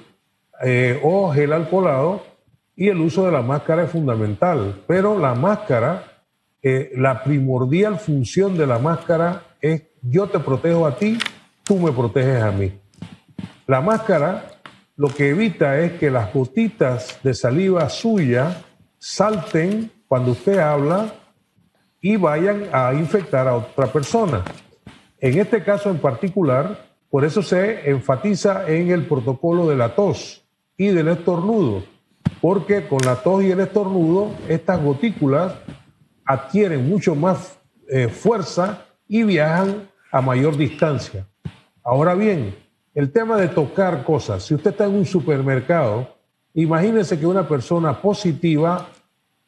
eh, 0.63 0.99
o 1.03 1.31
gel 1.31 1.53
alcoholado 1.53 2.23
y 2.75 2.89
el 2.89 2.99
uso 2.99 3.25
de 3.25 3.31
la 3.31 3.41
máscara 3.41 3.83
es 3.83 3.91
fundamental, 3.91 4.83
pero 4.87 5.17
la 5.17 5.33
máscara, 5.35 6.23
eh, 6.61 6.91
la 6.95 7.23
primordial 7.23 7.97
función 7.97 8.57
de 8.57 8.67
la 8.67 8.79
máscara 8.79 9.43
es 9.61 9.83
yo 10.07 10.27
te 10.27 10.39
protejo 10.39 10.85
a 10.85 10.95
ti, 10.95 11.17
tú 11.63 11.77
me 11.77 11.91
proteges 11.91 12.41
a 12.41 12.51
mí. 12.51 12.71
La 13.67 13.81
máscara 13.81 14.59
lo 14.95 15.09
que 15.09 15.29
evita 15.29 15.79
es 15.79 15.93
que 15.93 16.09
las 16.09 16.33
gotitas 16.33 17.19
de 17.23 17.33
saliva 17.33 17.89
suya 17.89 18.63
salten 18.97 19.91
cuando 20.07 20.31
usted 20.31 20.59
habla 20.59 21.13
y 21.99 22.15
vayan 22.15 22.69
a 22.71 22.93
infectar 22.93 23.47
a 23.47 23.55
otra 23.55 23.87
persona. 23.87 24.43
En 25.19 25.39
este 25.39 25.63
caso 25.63 25.89
en 25.89 25.97
particular, 25.97 26.87
por 27.09 27.25
eso 27.25 27.41
se 27.41 27.89
enfatiza 27.89 28.69
en 28.69 28.91
el 28.91 29.05
protocolo 29.05 29.67
de 29.67 29.75
la 29.75 29.95
tos 29.95 30.45
y 30.77 30.87
del 30.87 31.07
estornudo 31.07 31.83
porque 32.41 32.87
con 32.87 32.99
la 33.05 33.15
tos 33.15 33.43
y 33.43 33.51
el 33.51 33.59
estornudo 33.59 34.31
estas 34.47 34.81
gotículas 34.81 35.53
adquieren 36.25 36.87
mucho 36.87 37.15
más 37.15 37.57
eh, 37.89 38.07
fuerza 38.07 38.85
y 39.07 39.23
viajan 39.23 39.89
a 40.11 40.21
mayor 40.21 40.57
distancia. 40.57 41.27
Ahora 41.83 42.15
bien, 42.15 42.55
el 42.93 43.11
tema 43.11 43.37
de 43.37 43.49
tocar 43.49 44.03
cosas, 44.03 44.43
si 44.43 44.55
usted 44.55 44.71
está 44.71 44.85
en 44.85 44.95
un 44.95 45.05
supermercado, 45.05 46.15
imagínese 46.53 47.19
que 47.19 47.25
una 47.25 47.47
persona 47.47 48.01
positiva 48.01 48.87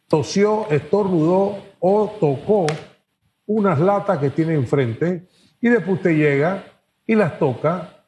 tosió, 0.08 0.68
estornudó 0.70 1.58
o 1.80 2.18
tocó 2.20 2.66
unas 3.46 3.80
latas 3.80 4.20
que 4.20 4.30
tiene 4.30 4.54
enfrente 4.54 5.28
y 5.62 5.70
después 5.70 5.98
usted 5.98 6.16
llega 6.16 6.64
y 7.06 7.16
las 7.16 7.40
toca 7.40 8.04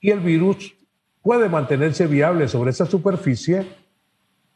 y 0.00 0.10
el 0.10 0.20
virus 0.20 0.74
puede 1.22 1.48
mantenerse 1.48 2.06
viable 2.06 2.46
sobre 2.48 2.70
esa 2.70 2.84
superficie 2.84 3.66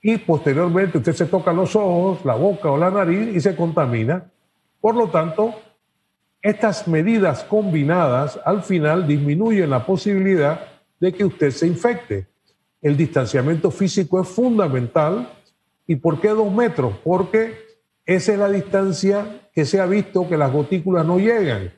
y 0.03 0.19
posteriormente 0.19 0.99
usted 0.99 1.15
se 1.15 1.27
toca 1.27 1.53
los 1.53 1.75
ojos, 1.75 2.25
la 2.25 2.35
boca 2.35 2.71
o 2.71 2.77
la 2.77 2.91
nariz 2.91 3.35
y 3.35 3.41
se 3.41 3.57
contamina. 3.57 4.31
Por 4.81 4.95
lo 4.95 5.09
tanto, 5.09 5.55
estas 6.43 6.87
medidas 6.87 7.45
combinadas 7.45 8.39
al 8.45 8.63
final 8.63 9.07
disminuyen 9.07 9.71
la 9.71 9.85
posibilidad 9.85 10.61
de 11.01 11.13
que 11.13 11.25
usted 11.25 11.51
se 11.51 11.67
infecte. 11.67 12.27
El 12.81 12.97
distanciamiento 12.97 13.71
físico 13.71 14.21
es 14.21 14.29
fundamental. 14.29 15.29
¿Y 15.87 15.97
por 15.97 16.21
qué 16.21 16.29
dos 16.29 16.53
metros? 16.53 16.95
Porque 17.03 17.57
esa 18.05 18.33
es 18.33 18.39
la 18.39 18.49
distancia 18.49 19.49
que 19.53 19.65
se 19.65 19.81
ha 19.81 19.87
visto 19.87 20.29
que 20.29 20.37
las 20.37 20.53
gotículas 20.53 21.05
no 21.05 21.19
llegan. 21.19 21.73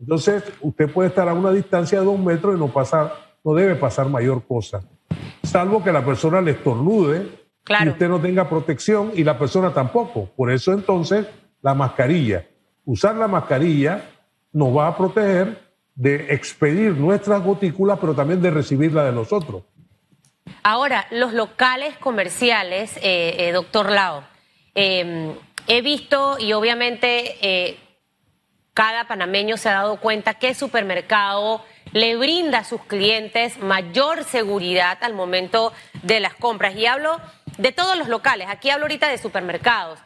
Entonces, 0.00 0.42
usted 0.60 0.90
puede 0.90 1.10
estar 1.10 1.28
a 1.28 1.34
una 1.34 1.52
distancia 1.52 2.00
de 2.00 2.04
dos 2.04 2.18
metros 2.18 2.56
y 2.56 2.58
no, 2.58 2.68
pasar, 2.72 3.14
no 3.44 3.54
debe 3.54 3.76
pasar 3.76 4.08
mayor 4.08 4.44
cosa. 4.44 4.82
Salvo 5.44 5.84
que 5.84 5.92
la 5.92 6.04
persona 6.04 6.40
le 6.40 6.52
estornude 6.52 7.28
y 7.84 7.88
usted 7.88 8.08
no 8.08 8.20
tenga 8.20 8.48
protección 8.48 9.12
y 9.14 9.22
la 9.22 9.38
persona 9.38 9.72
tampoco. 9.72 10.28
Por 10.36 10.50
eso 10.50 10.72
entonces 10.72 11.26
la 11.60 11.74
mascarilla. 11.74 12.46
Usar 12.84 13.14
la 13.16 13.28
mascarilla 13.28 14.02
nos 14.52 14.76
va 14.76 14.88
a 14.88 14.96
proteger 14.96 15.58
de 15.94 16.34
expedir 16.34 16.92
nuestras 16.92 17.42
gotículas, 17.42 17.98
pero 18.00 18.14
también 18.14 18.40
de 18.40 18.50
recibirla 18.50 19.04
de 19.04 19.12
nosotros. 19.12 19.62
Ahora, 20.62 21.06
los 21.10 21.32
locales 21.32 21.96
comerciales, 21.98 22.96
eh, 22.98 23.48
eh, 23.48 23.52
doctor 23.52 23.90
Lao, 23.90 24.24
em, 24.74 25.34
he 25.66 25.82
visto 25.82 26.38
y 26.38 26.52
obviamente 26.52 27.36
eh, 27.40 27.78
cada 28.74 29.06
panameño 29.06 29.56
se 29.56 29.68
ha 29.68 29.74
dado 29.74 29.96
cuenta 29.96 30.34
que 30.34 30.48
el 30.48 30.54
supermercado 30.54 31.64
le 31.92 32.16
brinda 32.16 32.58
a 32.58 32.64
sus 32.64 32.82
clientes 32.84 33.58
mayor 33.58 34.24
seguridad 34.24 34.98
al 35.02 35.14
momento 35.14 35.72
de 36.02 36.20
las 36.20 36.34
compras. 36.34 36.74
Y 36.76 36.86
hablo 36.86 37.20
de 37.58 37.72
todos 37.72 37.96
los 37.96 38.08
locales, 38.08 38.48
aquí 38.50 38.70
hablo 38.70 38.84
ahorita 38.84 39.08
de 39.08 39.18
supermercados, 39.18 39.98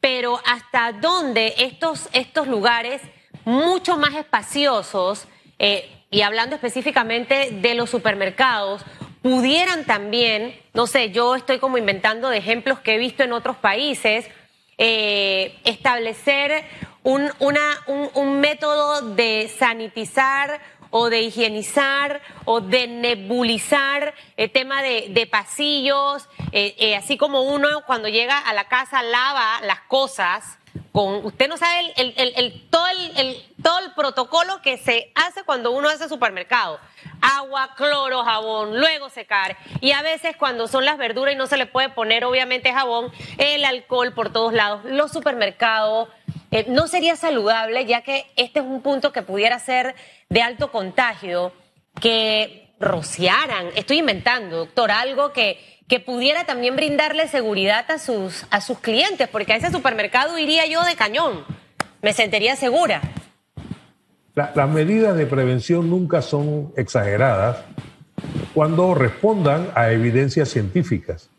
pero 0.00 0.40
hasta 0.46 0.92
dónde 0.92 1.54
estos, 1.58 2.08
estos 2.12 2.46
lugares 2.46 3.02
mucho 3.44 3.96
más 3.96 4.14
espaciosos, 4.14 5.26
eh, 5.58 5.88
y 6.10 6.22
hablando 6.22 6.54
específicamente 6.54 7.50
de 7.52 7.74
los 7.74 7.90
supermercados, 7.90 8.82
pudieran 9.22 9.84
también, 9.84 10.54
no 10.72 10.86
sé, 10.86 11.10
yo 11.10 11.34
estoy 11.34 11.58
como 11.58 11.78
inventando 11.78 12.28
de 12.28 12.38
ejemplos 12.38 12.78
que 12.80 12.94
he 12.94 12.98
visto 12.98 13.24
en 13.24 13.32
otros 13.32 13.56
países, 13.56 14.26
eh, 14.78 15.58
establecer 15.64 16.64
un, 17.02 17.30
una, 17.38 17.62
un, 18.14 18.40
método 18.40 19.14
de 19.14 19.50
sanitizar 19.58 20.60
o 20.90 21.10
de 21.10 21.22
higienizar 21.22 22.20
o 22.44 22.60
de 22.60 22.86
nebulizar 22.86 24.14
el 24.36 24.50
tema 24.50 24.82
de, 24.82 25.28
pasillos, 25.30 26.28
eh, 26.52 26.74
eh, 26.78 26.96
así 26.96 27.16
como 27.16 27.42
uno 27.42 27.82
cuando 27.86 28.08
llega 28.08 28.38
a 28.38 28.54
la 28.54 28.68
casa 28.68 29.02
lava 29.02 29.60
las 29.62 29.80
cosas. 29.82 30.58
Con, 30.92 31.24
usted 31.26 31.48
no 31.48 31.56
sabe 31.56 31.92
el, 31.96 32.14
el, 32.16 32.68
todo, 32.70 32.86
el, 33.16 33.42
todo 33.62 33.78
el 33.80 33.92
protocolo 33.92 34.60
que 34.62 34.78
se 34.78 35.12
hace 35.14 35.42
cuando 35.44 35.70
uno 35.70 35.88
hace 35.88 36.08
supermercado. 36.08 36.80
Agua, 37.20 37.74
cloro, 37.76 38.24
jabón, 38.24 38.78
luego 38.78 39.08
secar. 39.08 39.56
Y 39.80 39.92
a 39.92 40.02
veces 40.02 40.36
cuando 40.36 40.68
son 40.68 40.84
las 40.84 40.98
verduras 40.98 41.34
y 41.34 41.36
no 41.36 41.46
se 41.46 41.56
le 41.56 41.66
puede 41.66 41.88
poner 41.90 42.24
obviamente 42.24 42.72
jabón, 42.72 43.10
el 43.38 43.64
alcohol 43.64 44.12
por 44.12 44.32
todos 44.32 44.52
lados. 44.52 44.84
Los 44.84 45.12
supermercados, 45.12 46.08
eh, 46.50 46.66
no 46.68 46.86
sería 46.86 47.16
saludable, 47.16 47.84
ya 47.86 48.02
que 48.02 48.26
este 48.36 48.60
es 48.60 48.64
un 48.64 48.82
punto 48.82 49.12
que 49.12 49.22
pudiera 49.22 49.58
ser 49.58 49.94
de 50.28 50.42
alto 50.42 50.70
contagio, 50.70 51.52
que 52.00 52.74
rociaran, 52.78 53.68
estoy 53.74 53.98
inventando, 53.98 54.56
doctor, 54.58 54.90
algo 54.90 55.32
que, 55.32 55.58
que 55.88 55.98
pudiera 56.00 56.44
también 56.44 56.76
brindarle 56.76 57.26
seguridad 57.28 57.90
a 57.90 57.98
sus, 57.98 58.46
a 58.50 58.60
sus 58.60 58.78
clientes, 58.78 59.28
porque 59.28 59.54
a 59.54 59.56
ese 59.56 59.70
supermercado 59.70 60.38
iría 60.38 60.66
yo 60.66 60.84
de 60.84 60.94
cañón, 60.94 61.44
me 62.02 62.12
sentiría 62.12 62.54
segura. 62.56 63.00
las 64.34 64.68
medidas 64.68 65.16
de 65.16 65.26
prevención 65.26 65.88
nunca 65.88 66.20
son 66.22 66.72
exageradas 66.76 67.58
cuando 68.54 68.94
respondan 68.94 69.68
a 69.74 69.90
evidencias 69.90 70.48
científicas. 70.50 71.30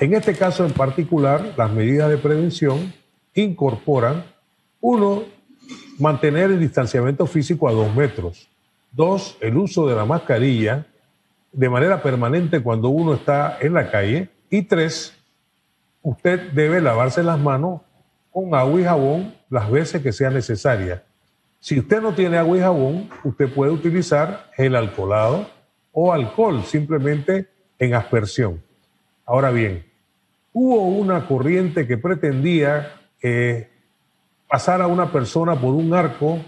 En 0.00 0.14
este 0.14 0.34
caso 0.34 0.64
en 0.66 0.72
particular, 0.72 1.54
las 1.56 1.70
medidas 1.70 2.10
de 2.10 2.18
prevención 2.18 2.92
incorporan 3.34 4.31
uno, 4.82 5.22
mantener 5.98 6.50
el 6.50 6.60
distanciamiento 6.60 7.24
físico 7.26 7.68
a 7.68 7.72
dos 7.72 7.94
metros. 7.94 8.50
Dos, 8.90 9.38
el 9.40 9.56
uso 9.56 9.86
de 9.86 9.94
la 9.94 10.04
mascarilla 10.04 10.86
de 11.52 11.70
manera 11.70 12.02
permanente 12.02 12.60
cuando 12.60 12.88
uno 12.88 13.14
está 13.14 13.58
en 13.60 13.72
la 13.74 13.90
calle. 13.90 14.28
Y 14.50 14.62
tres, 14.62 15.16
usted 16.02 16.52
debe 16.52 16.80
lavarse 16.80 17.22
las 17.22 17.38
manos 17.38 17.80
con 18.32 18.54
agua 18.54 18.80
y 18.80 18.84
jabón 18.84 19.34
las 19.48 19.70
veces 19.70 20.02
que 20.02 20.12
sea 20.12 20.30
necesaria. 20.30 21.04
Si 21.60 21.78
usted 21.78 22.02
no 22.02 22.14
tiene 22.14 22.38
agua 22.38 22.56
y 22.56 22.60
jabón, 22.60 23.10
usted 23.22 23.54
puede 23.54 23.70
utilizar 23.70 24.50
gel 24.56 24.74
alcoholado 24.74 25.48
o 25.92 26.12
alcohol 26.12 26.64
simplemente 26.64 27.46
en 27.78 27.94
aspersión. 27.94 28.60
Ahora 29.24 29.52
bien, 29.52 29.84
hubo 30.52 30.88
una 30.88 31.28
corriente 31.28 31.86
que 31.86 31.98
pretendía 31.98 33.00
pasar 34.52 34.82
a 34.82 34.86
una 34.86 35.10
persona 35.10 35.58
por 35.58 35.72
un 35.72 35.94
arco 35.94 36.38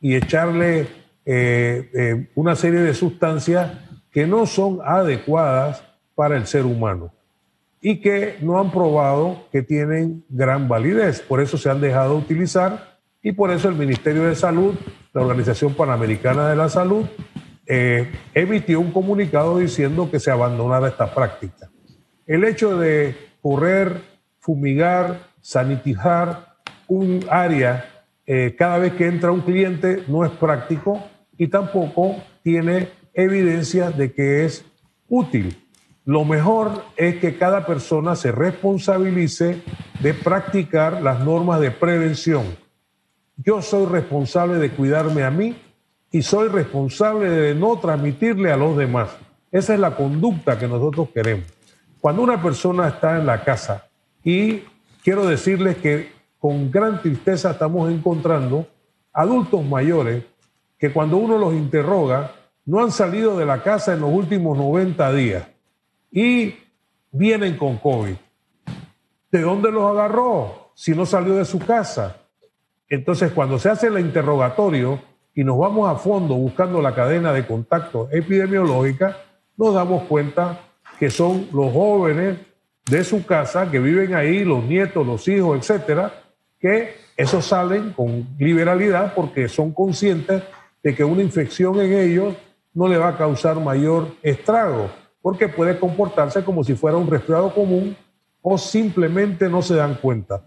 y 0.00 0.16
echarle 0.16 0.80
eh, 1.24 1.90
eh, 1.94 2.28
una 2.34 2.56
serie 2.56 2.80
de 2.80 2.92
sustancias 2.92 3.70
que 4.10 4.26
no 4.26 4.46
son 4.46 4.80
adecuadas 4.84 5.84
para 6.16 6.36
el 6.36 6.48
ser 6.48 6.64
humano 6.64 7.12
y 7.80 8.00
que 8.00 8.36
no 8.40 8.58
han 8.58 8.72
probado 8.72 9.46
que 9.52 9.62
tienen 9.62 10.24
gran 10.28 10.66
validez. 10.66 11.20
Por 11.20 11.40
eso 11.40 11.56
se 11.56 11.70
han 11.70 11.80
dejado 11.80 12.14
de 12.14 12.24
utilizar 12.24 12.98
y 13.22 13.30
por 13.30 13.52
eso 13.52 13.68
el 13.68 13.76
Ministerio 13.76 14.24
de 14.24 14.34
Salud, 14.34 14.74
la 15.12 15.22
Organización 15.22 15.74
Panamericana 15.74 16.48
de 16.48 16.56
la 16.56 16.68
Salud, 16.68 17.06
eh, 17.68 18.10
emitió 18.34 18.80
un 18.80 18.90
comunicado 18.90 19.58
diciendo 19.58 20.10
que 20.10 20.18
se 20.18 20.32
abandonara 20.32 20.88
esta 20.88 21.14
práctica. 21.14 21.70
El 22.26 22.42
hecho 22.42 22.76
de 22.76 23.16
correr, 23.40 24.00
fumigar, 24.40 25.28
sanitizar, 25.40 26.51
un 26.92 27.24
área 27.30 27.86
eh, 28.26 28.54
cada 28.58 28.76
vez 28.76 28.92
que 28.92 29.06
entra 29.06 29.32
un 29.32 29.40
cliente 29.40 30.04
no 30.08 30.26
es 30.26 30.30
práctico 30.32 31.02
y 31.38 31.48
tampoco 31.48 32.16
tiene 32.42 32.90
evidencia 33.14 33.90
de 33.90 34.12
que 34.12 34.44
es 34.44 34.66
útil. 35.08 35.56
Lo 36.04 36.26
mejor 36.26 36.84
es 36.98 37.16
que 37.16 37.38
cada 37.38 37.64
persona 37.64 38.14
se 38.14 38.30
responsabilice 38.30 39.62
de 40.00 40.12
practicar 40.12 41.00
las 41.00 41.20
normas 41.20 41.60
de 41.60 41.70
prevención. 41.70 42.44
Yo 43.38 43.62
soy 43.62 43.86
responsable 43.86 44.56
de 44.56 44.70
cuidarme 44.70 45.22
a 45.24 45.30
mí 45.30 45.56
y 46.10 46.20
soy 46.20 46.48
responsable 46.48 47.30
de 47.30 47.54
no 47.54 47.78
transmitirle 47.78 48.52
a 48.52 48.58
los 48.58 48.76
demás. 48.76 49.16
Esa 49.50 49.72
es 49.72 49.80
la 49.80 49.96
conducta 49.96 50.58
que 50.58 50.68
nosotros 50.68 51.08
queremos. 51.14 51.46
Cuando 52.02 52.20
una 52.20 52.42
persona 52.42 52.88
está 52.88 53.16
en 53.18 53.24
la 53.24 53.44
casa 53.44 53.86
y 54.22 54.64
quiero 55.02 55.24
decirles 55.26 55.78
que 55.78 56.21
con 56.42 56.72
gran 56.72 57.00
tristeza 57.00 57.52
estamos 57.52 57.88
encontrando 57.88 58.66
adultos 59.12 59.64
mayores 59.64 60.24
que 60.76 60.92
cuando 60.92 61.16
uno 61.16 61.38
los 61.38 61.54
interroga 61.54 62.32
no 62.64 62.82
han 62.82 62.90
salido 62.90 63.38
de 63.38 63.46
la 63.46 63.62
casa 63.62 63.94
en 63.94 64.00
los 64.00 64.10
últimos 64.10 64.58
90 64.58 65.12
días 65.12 65.46
y 66.10 66.56
vienen 67.12 67.56
con 67.56 67.78
COVID. 67.78 68.16
¿De 69.30 69.40
dónde 69.40 69.70
los 69.70 69.88
agarró 69.88 70.72
si 70.74 70.96
no 70.96 71.06
salió 71.06 71.36
de 71.36 71.44
su 71.44 71.60
casa? 71.60 72.16
Entonces, 72.88 73.30
cuando 73.30 73.60
se 73.60 73.70
hace 73.70 73.86
el 73.86 74.00
interrogatorio 74.00 74.98
y 75.36 75.44
nos 75.44 75.56
vamos 75.56 75.88
a 75.88 75.94
fondo 75.94 76.34
buscando 76.34 76.82
la 76.82 76.92
cadena 76.92 77.32
de 77.32 77.46
contacto 77.46 78.08
epidemiológica, 78.10 79.16
nos 79.56 79.74
damos 79.74 80.02
cuenta 80.08 80.58
que 80.98 81.08
son 81.08 81.46
los 81.52 81.72
jóvenes 81.72 82.36
de 82.90 83.04
su 83.04 83.24
casa 83.24 83.70
que 83.70 83.78
viven 83.78 84.16
ahí, 84.16 84.44
los 84.44 84.64
nietos, 84.64 85.06
los 85.06 85.28
hijos, 85.28 85.56
etcétera, 85.56 86.21
que 86.62 86.94
esos 87.16 87.44
salen 87.44 87.92
con 87.92 88.28
liberalidad 88.38 89.12
porque 89.14 89.48
son 89.48 89.72
conscientes 89.72 90.44
de 90.82 90.94
que 90.94 91.04
una 91.04 91.22
infección 91.22 91.78
en 91.80 91.92
ellos 91.92 92.34
no 92.72 92.88
le 92.88 92.96
va 92.96 93.08
a 93.08 93.18
causar 93.18 93.60
mayor 93.60 94.08
estrago, 94.22 94.88
porque 95.20 95.48
puede 95.48 95.78
comportarse 95.78 96.42
como 96.44 96.64
si 96.64 96.74
fuera 96.74 96.96
un 96.96 97.10
resfriado 97.10 97.52
común 97.52 97.96
o 98.40 98.56
simplemente 98.56 99.48
no 99.48 99.60
se 99.60 99.74
dan 99.74 99.96
cuenta. 99.96 100.44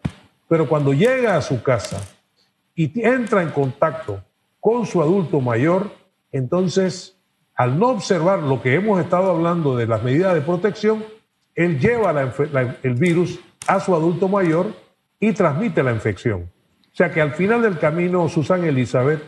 Pero 0.47 0.67
cuando 0.67 0.93
llega 0.93 1.35
a 1.35 1.41
su 1.41 1.61
casa 1.61 2.01
y 2.73 2.91
entra 3.05 3.43
en 3.43 3.49
contacto 3.49 4.23
con 4.59 4.85
su 4.85 5.01
adulto 5.01 5.41
mayor, 5.41 5.91
entonces, 6.31 7.17
al 7.55 7.77
no 7.77 7.89
observar 7.89 8.39
lo 8.39 8.61
que 8.61 8.75
hemos 8.75 8.99
estado 8.99 9.31
hablando 9.31 9.75
de 9.75 9.87
las 9.87 10.01
medidas 10.01 10.33
de 10.33 10.41
protección, 10.41 11.03
él 11.55 11.79
lleva 11.79 12.11
el 12.83 12.95
virus 12.95 13.39
a 13.67 13.79
su 13.79 13.95
adulto 13.95 14.27
mayor 14.27 14.84
y 15.29 15.33
transmite 15.33 15.81
la 15.81 15.91
infección. 15.91 16.51
O 16.83 16.95
sea 16.95 17.11
que 17.11 17.19
al 17.19 17.33
final 17.33 17.61
del 17.61 17.79
camino, 17.79 18.29
Susan 18.29 18.63
Elizabeth, 18.63 19.23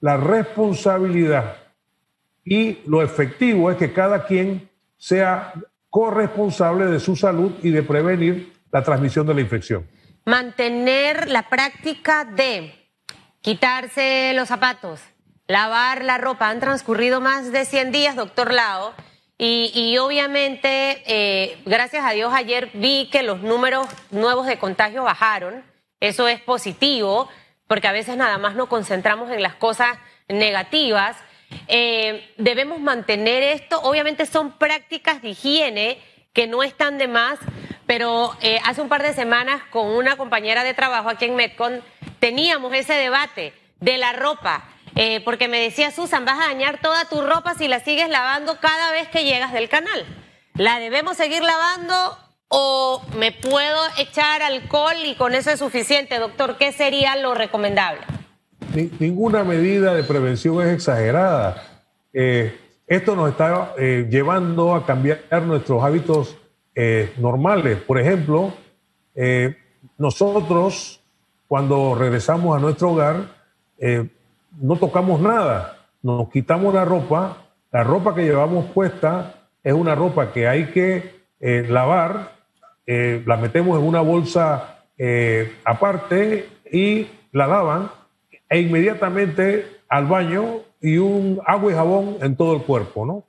la 0.00 0.16
responsabilidad 0.16 1.56
y 2.44 2.78
lo 2.86 3.02
efectivo 3.02 3.70
es 3.70 3.76
que 3.76 3.92
cada 3.92 4.24
quien 4.24 4.70
sea 4.96 5.52
corresponsable 5.90 6.86
de 6.86 7.00
su 7.00 7.16
salud 7.16 7.52
y 7.62 7.70
de 7.70 7.82
prevenir 7.82 8.52
la 8.70 8.84
transmisión 8.84 9.26
de 9.26 9.34
la 9.34 9.40
infección. 9.40 9.86
Mantener 10.24 11.28
la 11.28 11.48
práctica 11.48 12.24
de 12.24 12.72
quitarse 13.40 14.32
los 14.34 14.48
zapatos, 14.48 15.00
lavar 15.48 16.04
la 16.04 16.18
ropa. 16.18 16.48
Han 16.48 16.60
transcurrido 16.60 17.20
más 17.20 17.50
de 17.50 17.64
100 17.64 17.90
días, 17.90 18.14
doctor 18.14 18.52
Lao 18.52 18.94
y, 19.42 19.96
obviamente, 19.96 21.02
eh, 21.06 21.58
gracias 21.64 22.04
a 22.04 22.10
Dios, 22.10 22.30
ayer 22.34 22.68
vi 22.74 23.08
que 23.10 23.22
los 23.22 23.40
números 23.40 23.88
nuevos 24.10 24.46
de 24.46 24.58
contagio 24.58 25.02
bajaron. 25.02 25.64
Eso 25.98 26.28
es 26.28 26.42
positivo, 26.42 27.26
porque 27.66 27.88
a 27.88 27.92
veces 27.92 28.18
nada 28.18 28.36
más 28.36 28.54
nos 28.54 28.68
concentramos 28.68 29.30
en 29.30 29.42
las 29.42 29.54
cosas 29.54 29.96
negativas. 30.28 31.16
Eh, 31.68 32.34
debemos 32.36 32.80
mantener 32.80 33.42
esto. 33.42 33.80
Obviamente 33.80 34.26
son 34.26 34.58
prácticas 34.58 35.22
de 35.22 35.30
higiene 35.30 35.98
que 36.34 36.46
no 36.46 36.62
están 36.62 36.98
de 36.98 37.08
más, 37.08 37.38
pero 37.86 38.36
eh, 38.42 38.60
hace 38.66 38.82
un 38.82 38.90
par 38.90 39.02
de 39.02 39.14
semanas 39.14 39.62
con 39.70 39.86
una 39.86 40.16
compañera 40.16 40.64
de 40.64 40.74
trabajo 40.74 41.08
aquí 41.08 41.24
en 41.24 41.36
Metcon 41.36 41.82
teníamos 42.18 42.74
ese 42.74 42.92
debate 42.92 43.54
de 43.80 43.96
la 43.96 44.12
ropa. 44.12 44.68
Eh, 45.02 45.22
porque 45.24 45.48
me 45.48 45.62
decía 45.62 45.90
Susan, 45.90 46.26
vas 46.26 46.38
a 46.38 46.48
dañar 46.48 46.78
toda 46.82 47.06
tu 47.06 47.22
ropa 47.22 47.54
si 47.54 47.68
la 47.68 47.80
sigues 47.80 48.10
lavando 48.10 48.58
cada 48.60 48.92
vez 48.92 49.08
que 49.08 49.24
llegas 49.24 49.50
del 49.50 49.70
canal. 49.70 50.04
¿La 50.56 50.78
debemos 50.78 51.16
seguir 51.16 51.42
lavando 51.42 52.18
o 52.48 53.00
me 53.16 53.32
puedo 53.32 53.78
echar 53.96 54.42
alcohol 54.42 54.92
y 55.02 55.14
con 55.14 55.34
eso 55.34 55.52
es 55.52 55.58
suficiente, 55.58 56.18
doctor? 56.18 56.58
¿Qué 56.58 56.72
sería 56.72 57.16
lo 57.16 57.32
recomendable? 57.32 58.02
ninguna 58.98 59.42
medida 59.42 59.94
de 59.94 60.04
prevención 60.04 60.60
es 60.66 60.74
exagerada. 60.74 61.82
Eh, 62.12 62.54
esto 62.86 63.16
nos 63.16 63.30
está 63.30 63.72
eh, 63.78 64.06
llevando 64.10 64.74
a 64.74 64.84
cambiar 64.84 65.22
nuestros 65.44 65.82
hábitos 65.82 66.36
normales. 67.16 67.78
Por 67.78 67.98
ejemplo, 67.98 68.54
nosotros 69.98 71.00
cuando 71.48 71.94
regresamos 71.94 72.56
a 72.56 72.60
nuestro 72.60 72.90
hogar 72.90 73.34
no 74.58 74.76
tocamos 74.76 75.20
nada, 75.20 75.78
nos 76.02 76.28
quitamos 76.30 76.74
la 76.74 76.84
ropa, 76.84 77.38
la 77.72 77.84
ropa 77.84 78.14
que 78.14 78.24
llevamos 78.24 78.66
puesta 78.66 79.34
es 79.62 79.72
una 79.72 79.94
ropa 79.94 80.32
que 80.32 80.48
hay 80.48 80.66
que 80.66 81.20
lavar, 81.40 82.32
la 82.86 83.36
metemos 83.36 83.78
en 83.78 83.86
una 83.86 84.00
bolsa 84.00 84.84
aparte 85.64 86.48
y 86.72 87.06
la 87.32 87.46
lavan 87.46 87.90
e 88.48 88.60
inmediatamente 88.60 89.80
al 89.88 90.06
baño 90.06 90.60
y 90.80 90.98
un 90.98 91.40
agua 91.46 91.72
y 91.72 91.74
jabón 91.74 92.16
en 92.20 92.36
todo 92.36 92.54
el 92.56 92.62
cuerpo, 92.62 93.04
¿no? 93.04 93.24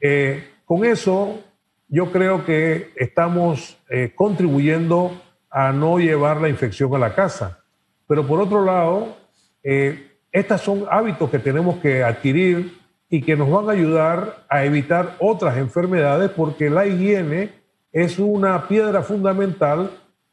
Eh, 0.00 0.48
con 0.64 0.84
eso 0.84 1.40
yo 1.88 2.12
creo 2.12 2.44
que 2.44 2.92
estamos 2.96 3.78
eh, 3.90 4.12
contribuyendo 4.14 5.12
a 5.50 5.72
no 5.72 5.98
llevar 5.98 6.40
la 6.40 6.48
infección 6.48 6.94
a 6.94 6.98
la 6.98 7.14
casa. 7.14 7.60
Pero 8.06 8.26
por 8.26 8.40
otro 8.40 8.64
lado, 8.64 9.16
eh, 9.62 10.07
estos 10.32 10.60
son 10.60 10.84
hábitos 10.90 11.30
que 11.30 11.38
tenemos 11.38 11.78
que 11.78 12.02
adquirir 12.02 12.78
y 13.08 13.22
que 13.22 13.36
nos 13.36 13.50
van 13.50 13.68
a 13.68 13.72
ayudar 13.72 14.44
a 14.48 14.64
evitar 14.64 15.16
otras 15.18 15.56
enfermedades 15.56 16.30
porque 16.30 16.68
la 16.68 16.86
higiene 16.86 17.52
es 17.92 18.18
una 18.18 18.68
piedra 18.68 19.02
fundamental 19.02 19.90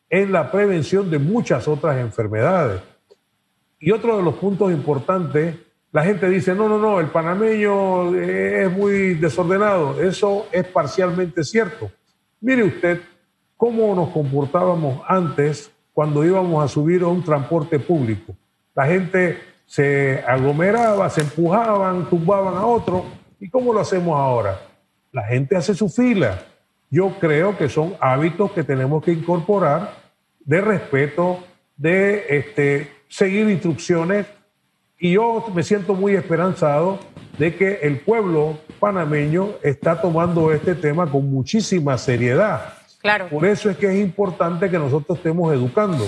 en 0.09 0.31
la 0.31 0.51
prevención 0.51 1.09
de 1.09 1.19
muchas 1.19 1.67
otras 1.67 1.97
enfermedades. 1.97 2.81
Y 3.79 3.91
otro 3.91 4.17
de 4.17 4.23
los 4.23 4.35
puntos 4.35 4.71
importantes, 4.71 5.55
la 5.91 6.03
gente 6.03 6.29
dice, 6.29 6.53
no, 6.53 6.67
no, 6.67 6.77
no, 6.77 6.99
el 6.99 7.07
panameño 7.07 8.15
es 8.15 8.71
muy 8.71 9.15
desordenado. 9.15 10.01
Eso 10.01 10.47
es 10.51 10.65
parcialmente 10.65 11.43
cierto. 11.43 11.89
Mire 12.41 12.63
usted 12.63 13.01
cómo 13.55 13.95
nos 13.95 14.09
comportábamos 14.09 15.01
antes 15.07 15.71
cuando 15.93 16.25
íbamos 16.25 16.63
a 16.63 16.67
subir 16.67 17.03
a 17.03 17.07
un 17.07 17.23
transporte 17.23 17.79
público. 17.79 18.35
La 18.75 18.85
gente 18.85 19.37
se 19.65 20.23
aglomeraba, 20.27 21.09
se 21.09 21.21
empujaban, 21.21 22.09
tumbaban 22.09 22.55
a 22.55 22.65
otro. 22.65 23.05
¿Y 23.39 23.49
cómo 23.49 23.73
lo 23.73 23.79
hacemos 23.79 24.17
ahora? 24.17 24.59
La 25.11 25.23
gente 25.23 25.55
hace 25.55 25.73
su 25.73 25.89
fila. 25.89 26.39
Yo 26.89 27.17
creo 27.19 27.57
que 27.57 27.67
son 27.69 27.95
hábitos 27.99 28.51
que 28.51 28.63
tenemos 28.63 29.03
que 29.03 29.11
incorporar 29.11 29.95
de 30.39 30.61
respeto, 30.61 31.39
de 31.75 32.25
este, 32.29 32.91
seguir 33.07 33.49
instrucciones 33.49 34.27
y 34.97 35.13
yo 35.13 35.45
me 35.53 35.63
siento 35.63 35.93
muy 35.93 36.15
esperanzado 36.15 36.99
de 37.37 37.55
que 37.55 37.79
el 37.81 37.99
pueblo 37.99 38.57
panameño 38.79 39.49
está 39.61 39.99
tomando 39.99 40.51
este 40.51 40.73
tema 40.73 41.11
con 41.11 41.29
muchísima 41.29 41.97
seriedad. 41.97 42.73
Claro. 43.01 43.27
Por 43.27 43.45
eso 43.45 43.69
es 43.69 43.77
que 43.77 43.87
es 43.87 43.99
importante 43.99 44.69
que 44.69 44.79
nosotros 44.79 45.17
estemos 45.17 45.53
educando. 45.53 46.05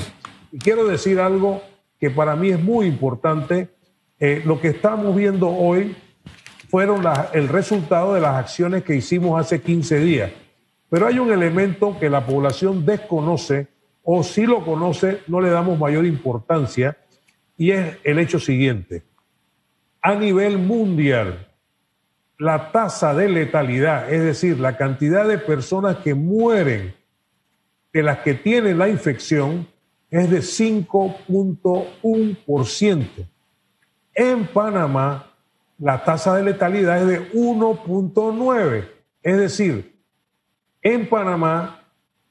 Y 0.51 0.57
quiero 0.57 0.87
decir 0.87 1.19
algo 1.19 1.61
que 1.99 2.09
para 2.09 2.35
mí 2.35 2.49
es 2.49 2.61
muy 2.61 2.85
importante. 2.85 3.69
Eh, 4.19 4.41
lo 4.45 4.59
que 4.59 4.69
estamos 4.69 5.15
viendo 5.15 5.49
hoy 5.49 5.95
fueron 6.69 7.03
el 7.33 7.47
resultado 7.47 8.13
de 8.13 8.21
las 8.21 8.35
acciones 8.35 8.83
que 8.83 8.95
hicimos 8.95 9.39
hace 9.39 9.61
15 9.61 9.99
días. 9.99 10.31
Pero 10.89 11.07
hay 11.07 11.19
un 11.19 11.31
elemento 11.31 11.97
que 11.99 12.09
la 12.09 12.25
población 12.25 12.85
desconoce 12.85 13.67
o 14.09 14.23
si 14.23 14.45
lo 14.45 14.63
conoce, 14.63 15.19
no 15.27 15.41
le 15.41 15.49
damos 15.49 15.77
mayor 15.77 16.05
importancia, 16.05 16.97
y 17.57 17.71
es 17.71 17.97
el 18.05 18.19
hecho 18.19 18.39
siguiente. 18.39 19.03
A 20.01 20.15
nivel 20.15 20.57
mundial, 20.59 21.51
la 22.39 22.71
tasa 22.71 23.13
de 23.13 23.27
letalidad, 23.27 24.09
es 24.09 24.23
decir, 24.23 24.61
la 24.61 24.77
cantidad 24.77 25.27
de 25.27 25.37
personas 25.37 25.97
que 25.97 26.13
mueren 26.13 26.95
de 27.91 28.01
las 28.01 28.19
que 28.19 28.35
tienen 28.35 28.77
la 28.77 28.87
infección, 28.87 29.67
es 30.09 30.29
de 30.29 30.39
5.1%. 30.39 33.07
En 34.13 34.47
Panamá, 34.47 35.33
la 35.79 36.03
tasa 36.03 36.35
de 36.35 36.43
letalidad 36.43 37.01
es 37.01 37.07
de 37.07 37.31
1.9%. 37.33 38.89
Es 39.21 39.37
decir, 39.37 39.95
en 40.81 41.07
Panamá 41.09 41.83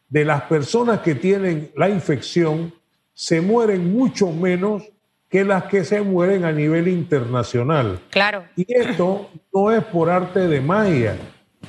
de 0.09 0.25
las 0.25 0.43
personas 0.43 1.01
que 1.01 1.15
tienen 1.15 1.71
la 1.77 1.89
infección 1.89 2.75
se 3.13 3.41
mueren 3.41 3.93
mucho 3.93 4.31
menos 4.31 4.83
que 5.29 5.45
las 5.45 5.65
que 5.65 5.85
se 5.85 6.01
mueren 6.03 6.45
a 6.45 6.53
nivel 6.53 6.89
internacional. 6.89 8.01
Claro. 8.11 8.45
Y 8.57 8.65
esto 8.69 9.31
no 9.53 9.73
es 9.73 9.85
por 9.85 10.09
arte 10.09 10.49
de 10.49 10.61
magia. 10.61 11.17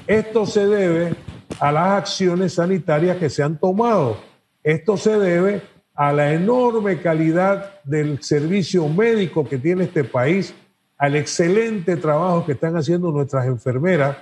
Esto 0.05 0.45
se 0.45 0.67
debe 0.67 1.15
a 1.59 1.71
las 1.71 1.89
acciones 1.89 2.53
sanitarias 2.53 3.17
que 3.17 3.29
se 3.29 3.43
han 3.43 3.57
tomado. 3.57 4.17
Esto 4.63 4.97
se 4.97 5.17
debe 5.17 5.61
a 5.97 6.13
la 6.13 6.31
enorme 6.31 7.01
calidad 7.01 7.81
del 7.83 8.21
servicio 8.21 8.87
médico 8.87 9.49
que 9.49 9.57
tiene 9.57 9.85
este 9.85 10.03
país, 10.03 10.53
al 10.95 11.15
excelente 11.15 11.97
trabajo 11.97 12.45
que 12.45 12.51
están 12.51 12.77
haciendo 12.77 13.11
nuestras 13.11 13.47
enfermeras 13.47 14.15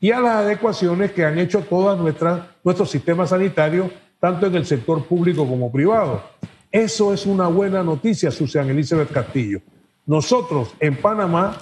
y 0.00 0.10
a 0.10 0.18
las 0.18 0.36
adecuaciones 0.38 1.12
que 1.12 1.24
han 1.24 1.38
hecho 1.38 1.60
todas 1.60 1.96
nuestras 1.96 2.42
nuestro 2.64 2.84
sistema 2.84 3.24
sanitario, 3.24 3.88
tanto 4.18 4.46
en 4.46 4.56
el 4.56 4.66
sector 4.66 5.04
público 5.04 5.46
como 5.46 5.70
privado. 5.70 6.22
Eso 6.72 7.14
es 7.14 7.24
una 7.24 7.46
buena 7.46 7.84
noticia, 7.84 8.32
Susan 8.32 8.68
Elizabeth 8.68 9.12
Castillo. 9.12 9.60
Nosotros 10.06 10.74
en 10.80 10.96
Panamá, 10.96 11.56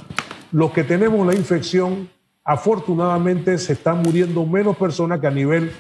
los 0.53 0.71
que 0.71 0.85
tenemos 0.85 1.27
la 1.27 1.35
infección, 1.35 2.09
afortunadamente 2.43 3.59
se 3.59 3.75
están 3.75 4.01
muriendo 4.01 4.47
menos 4.47 4.75
personas 4.79 5.21
que 5.21 5.27
a 5.27 5.31
nivel 5.31 5.71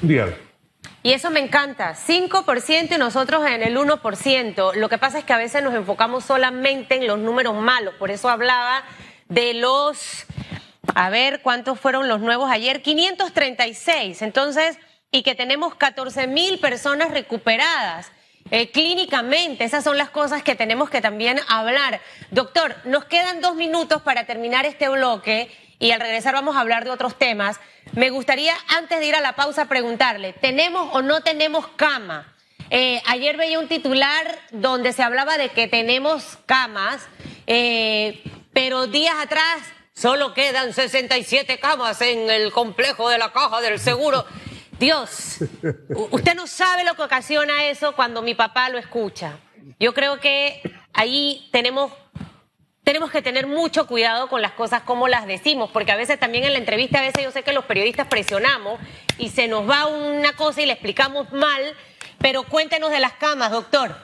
mundial. 0.00 0.34
Y 1.02 1.12
eso 1.12 1.30
me 1.30 1.40
encanta, 1.40 1.94
5% 1.94 2.94
y 2.94 2.98
nosotros 2.98 3.44
en 3.46 3.62
el 3.62 3.76
1%. 3.76 4.74
Lo 4.74 4.88
que 4.88 4.98
pasa 4.98 5.18
es 5.18 5.24
que 5.24 5.32
a 5.32 5.38
veces 5.38 5.62
nos 5.62 5.74
enfocamos 5.74 6.24
solamente 6.24 6.96
en 6.96 7.06
los 7.06 7.18
números 7.18 7.54
malos, 7.56 7.94
por 7.94 8.10
eso 8.10 8.28
hablaba 8.28 8.84
de 9.28 9.54
los 9.54 10.26
a 10.94 11.10
ver 11.10 11.42
cuántos 11.42 11.78
fueron 11.80 12.08
los 12.08 12.20
nuevos 12.20 12.50
ayer. 12.50 12.82
536. 12.82 14.22
Entonces, 14.22 14.78
y 15.10 15.22
que 15.22 15.34
tenemos 15.34 15.74
14 15.74 16.26
mil 16.26 16.58
personas 16.58 17.10
recuperadas. 17.10 18.10
Eh, 18.50 18.70
clínicamente, 18.70 19.64
esas 19.64 19.84
son 19.84 19.96
las 19.96 20.10
cosas 20.10 20.42
que 20.42 20.54
tenemos 20.54 20.90
que 20.90 21.00
también 21.00 21.40
hablar. 21.48 22.00
Doctor, 22.30 22.76
nos 22.84 23.04
quedan 23.04 23.40
dos 23.40 23.54
minutos 23.54 24.02
para 24.02 24.24
terminar 24.24 24.66
este 24.66 24.88
bloque 24.88 25.50
y 25.82 25.90
al 25.90 26.00
regresar 26.00 26.32
vamos 26.32 26.56
a 26.56 26.60
hablar 26.60 26.84
de 26.84 26.90
otros 26.90 27.18
temas. 27.18 27.60
Me 27.92 28.08
gustaría, 28.08 28.54
antes 28.68 29.00
de 29.00 29.06
ir 29.06 29.14
a 29.14 29.20
la 29.20 29.34
pausa, 29.34 29.66
preguntarle, 29.66 30.32
¿tenemos 30.32 30.88
o 30.94 31.02
no 31.02 31.22
tenemos 31.22 31.66
cama? 31.76 32.34
Eh, 32.70 33.02
ayer 33.06 33.36
veía 33.36 33.58
un 33.58 33.68
titular 33.68 34.38
donde 34.50 34.92
se 34.92 35.02
hablaba 35.02 35.36
de 35.36 35.50
que 35.50 35.68
tenemos 35.68 36.38
camas, 36.46 37.06
eh, 37.46 38.22
pero 38.54 38.86
días 38.86 39.16
atrás 39.20 39.60
Solo 39.94 40.32
quedan 40.32 40.72
67 40.72 41.58
camas 41.60 42.00
en 42.00 42.30
el 42.30 42.50
complejo 42.50 43.10
de 43.10 43.18
la 43.18 43.30
caja 43.30 43.60
del 43.60 43.78
seguro. 43.78 44.24
Dios, 44.78 45.36
usted 46.10 46.34
no 46.34 46.46
sabe 46.46 46.82
lo 46.82 46.94
que 46.94 47.02
ocasiona 47.02 47.66
eso 47.66 47.94
cuando 47.94 48.22
mi 48.22 48.34
papá 48.34 48.70
lo 48.70 48.78
escucha. 48.78 49.38
Yo 49.78 49.92
creo 49.92 50.18
que 50.18 50.62
ahí 50.94 51.48
tenemos 51.52 51.92
tenemos 52.84 53.10
que 53.10 53.22
tener 53.22 53.46
mucho 53.46 53.86
cuidado 53.86 54.28
con 54.28 54.42
las 54.42 54.52
cosas 54.52 54.82
como 54.82 55.08
las 55.08 55.26
decimos, 55.26 55.70
porque 55.72 55.92
a 55.92 55.96
veces 55.96 56.18
también 56.18 56.44
en 56.44 56.52
la 56.52 56.58
entrevista, 56.58 56.98
a 56.98 57.02
veces 57.02 57.22
yo 57.22 57.30
sé 57.30 57.42
que 57.42 57.52
los 57.52 57.64
periodistas 57.64 58.08
presionamos 58.08 58.80
y 59.18 59.28
se 59.28 59.48
nos 59.48 59.68
va 59.68 59.86
una 59.86 60.32
cosa 60.34 60.62
y 60.62 60.66
le 60.66 60.72
explicamos 60.72 61.32
mal, 61.32 61.62
pero 62.18 62.42
cuéntenos 62.42 62.90
de 62.90 63.00
las 63.00 63.12
camas, 63.12 63.50
doctor. 63.50 63.94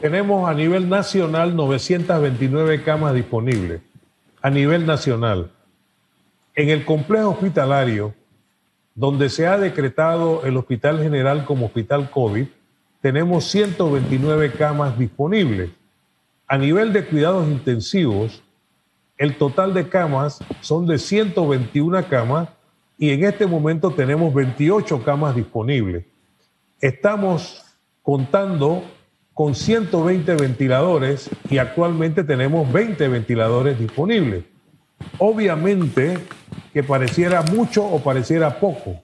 Tenemos 0.00 0.48
a 0.48 0.54
nivel 0.54 0.88
nacional 0.88 1.54
929 1.54 2.82
camas 2.82 3.14
disponibles 3.14 3.82
a 4.42 4.50
nivel 4.50 4.86
nacional. 4.86 5.50
En 6.54 6.68
el 6.68 6.84
complejo 6.84 7.30
hospitalario, 7.30 8.14
donde 8.94 9.28
se 9.28 9.46
ha 9.46 9.58
decretado 9.58 10.44
el 10.44 10.56
Hospital 10.56 11.02
General 11.02 11.44
como 11.44 11.66
Hospital 11.66 12.10
COVID, 12.10 12.46
tenemos 13.00 13.44
129 13.50 14.52
camas 14.52 14.98
disponibles. 14.98 15.70
A 16.50 16.58
nivel 16.58 16.92
de 16.92 17.04
cuidados 17.04 17.46
intensivos, 17.46 18.42
el 19.16 19.38
total 19.38 19.72
de 19.72 19.88
camas 19.88 20.40
son 20.60 20.84
de 20.84 20.98
121 20.98 22.08
camas 22.08 22.48
y 22.98 23.10
en 23.10 23.22
este 23.22 23.46
momento 23.46 23.92
tenemos 23.92 24.34
28 24.34 25.04
camas 25.04 25.36
disponibles. 25.36 26.06
Estamos 26.80 27.64
contando 28.02 28.82
con 29.32 29.54
120 29.54 30.34
ventiladores 30.34 31.30
y 31.48 31.58
actualmente 31.58 32.24
tenemos 32.24 32.72
20 32.72 33.06
ventiladores 33.06 33.78
disponibles. 33.78 34.42
Obviamente 35.18 36.18
que 36.72 36.82
pareciera 36.82 37.42
mucho 37.42 37.86
o 37.86 38.02
pareciera 38.02 38.58
poco. 38.58 39.00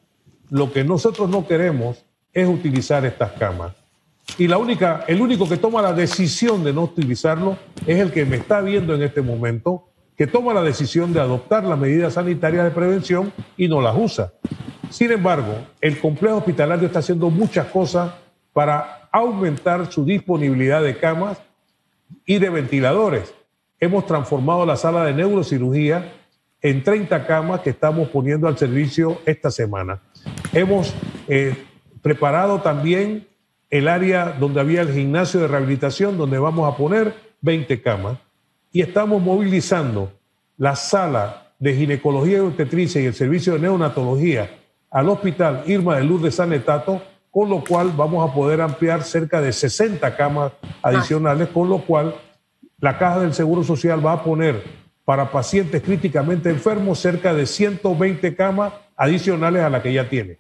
Lo 0.51 0.73
que 0.73 0.83
nosotros 0.83 1.31
no 1.31 1.47
queremos 1.47 2.05
es 2.33 2.49
utilizar 2.49 3.07
estas 3.07 3.31
camas. 3.35 3.86
Y 4.39 4.49
la 4.49 4.59
única, 4.59 5.05
el 5.09 5.21
único 5.21 5.49
que 5.49 5.57
toma 5.57 5.81
la 5.81 5.93
decisión 5.93 6.63
de 6.63 6.73
no 6.73 6.83
utilizarlo 6.83 7.57
es 7.87 7.99
el 7.99 8.13
que 8.13 8.27
me 8.27 8.37
está 8.37 8.61
viendo 8.61 8.95
en 8.95 9.03
este 9.03 9.23
momento, 9.23 9.89
que 10.17 10.27
toma 10.27 10.53
la 10.53 10.63
decisión 10.63 11.13
de 11.13 11.21
adoptar 11.21 11.65
las 11.65 11.79
medidas 11.79 12.15
sanitarias 12.15 12.65
de 12.65 12.71
prevención 12.71 13.33
y 13.57 13.69
no 13.69 13.81
las 13.81 13.97
usa. 13.97 14.33
Sin 14.91 15.11
embargo, 15.11 15.55
el 15.81 15.99
complejo 15.99 16.37
hospitalario 16.37 16.87
está 16.87 16.99
haciendo 16.99 17.31
muchas 17.31 17.67
cosas 17.69 18.13
para 18.53 19.09
aumentar 19.11 19.91
su 19.91 20.05
disponibilidad 20.05 20.83
de 20.83 20.99
camas 20.99 21.39
y 22.25 22.39
de 22.39 22.51
ventiladores. 22.51 23.35
Hemos 23.81 24.07
transformado 24.07 24.67
la 24.67 24.77
sala 24.77 25.05
de 25.05 25.15
neurocirugía 25.15 26.13
en 26.61 26.83
30 26.83 27.27
camas 27.27 27.61
que 27.61 27.71
estamos 27.71 28.09
poniendo 28.09 28.49
al 28.49 28.59
servicio 28.59 29.21
esta 29.25 29.51
semana. 29.51 30.01
Hemos 30.53 30.95
eh, 31.29 31.55
preparado 32.03 32.61
también 32.61 33.27
el 33.71 33.89
área 33.89 34.37
donde 34.39 34.61
había 34.61 34.83
el 34.83 34.93
gimnasio 34.93 35.41
de 35.41 35.49
rehabilitación, 35.49 36.17
donde 36.17 36.39
vamos 36.39 36.73
a 36.73 36.77
poner 36.77 37.15
20 37.41 37.83
camas, 37.83 38.19
y 38.73 38.83
estamos 38.83 39.23
movilizando 39.23 40.13
la 40.57 40.77
sala 40.77 41.53
de 41.59 41.75
ginecología 41.75 42.39
y 42.39 42.41
obstetricia 42.41 43.01
y 43.01 43.07
el 43.07 43.15
servicio 43.15 43.55
de 43.55 43.61
neonatología 43.61 44.51
al 44.91 45.09
hospital 45.09 45.65
Irma 45.67 45.97
de 45.97 46.05
Luz 46.05 46.23
de 46.23 46.31
San 46.31 46.53
Etato, 46.53 47.03
con 47.31 47.49
lo 47.51 47.63
cual 47.65 47.93
vamos 47.97 48.29
a 48.29 48.33
poder 48.33 48.61
ampliar 48.61 49.03
cerca 49.03 49.41
de 49.41 49.53
60 49.53 50.17
camas 50.17 50.53
adicionales, 50.83 51.49
con 51.49 51.69
lo 51.69 51.79
cual 51.79 52.15
la 52.79 52.99
Caja 52.99 53.21
del 53.21 53.35
Seguro 53.35 53.63
Social 53.63 54.05
va 54.05 54.13
a 54.13 54.23
poner 54.23 54.63
para 55.05 55.31
pacientes 55.31 55.83
críticamente 55.83 56.51
enfermos 56.51 56.99
cerca 56.99 57.33
de 57.33 57.47
120 57.47 58.35
camas 58.35 58.73
adicionales 58.97 59.63
a 59.63 59.71
la 59.71 59.83
que 59.83 59.93
ya 59.93 60.09
tiene. 60.09 60.39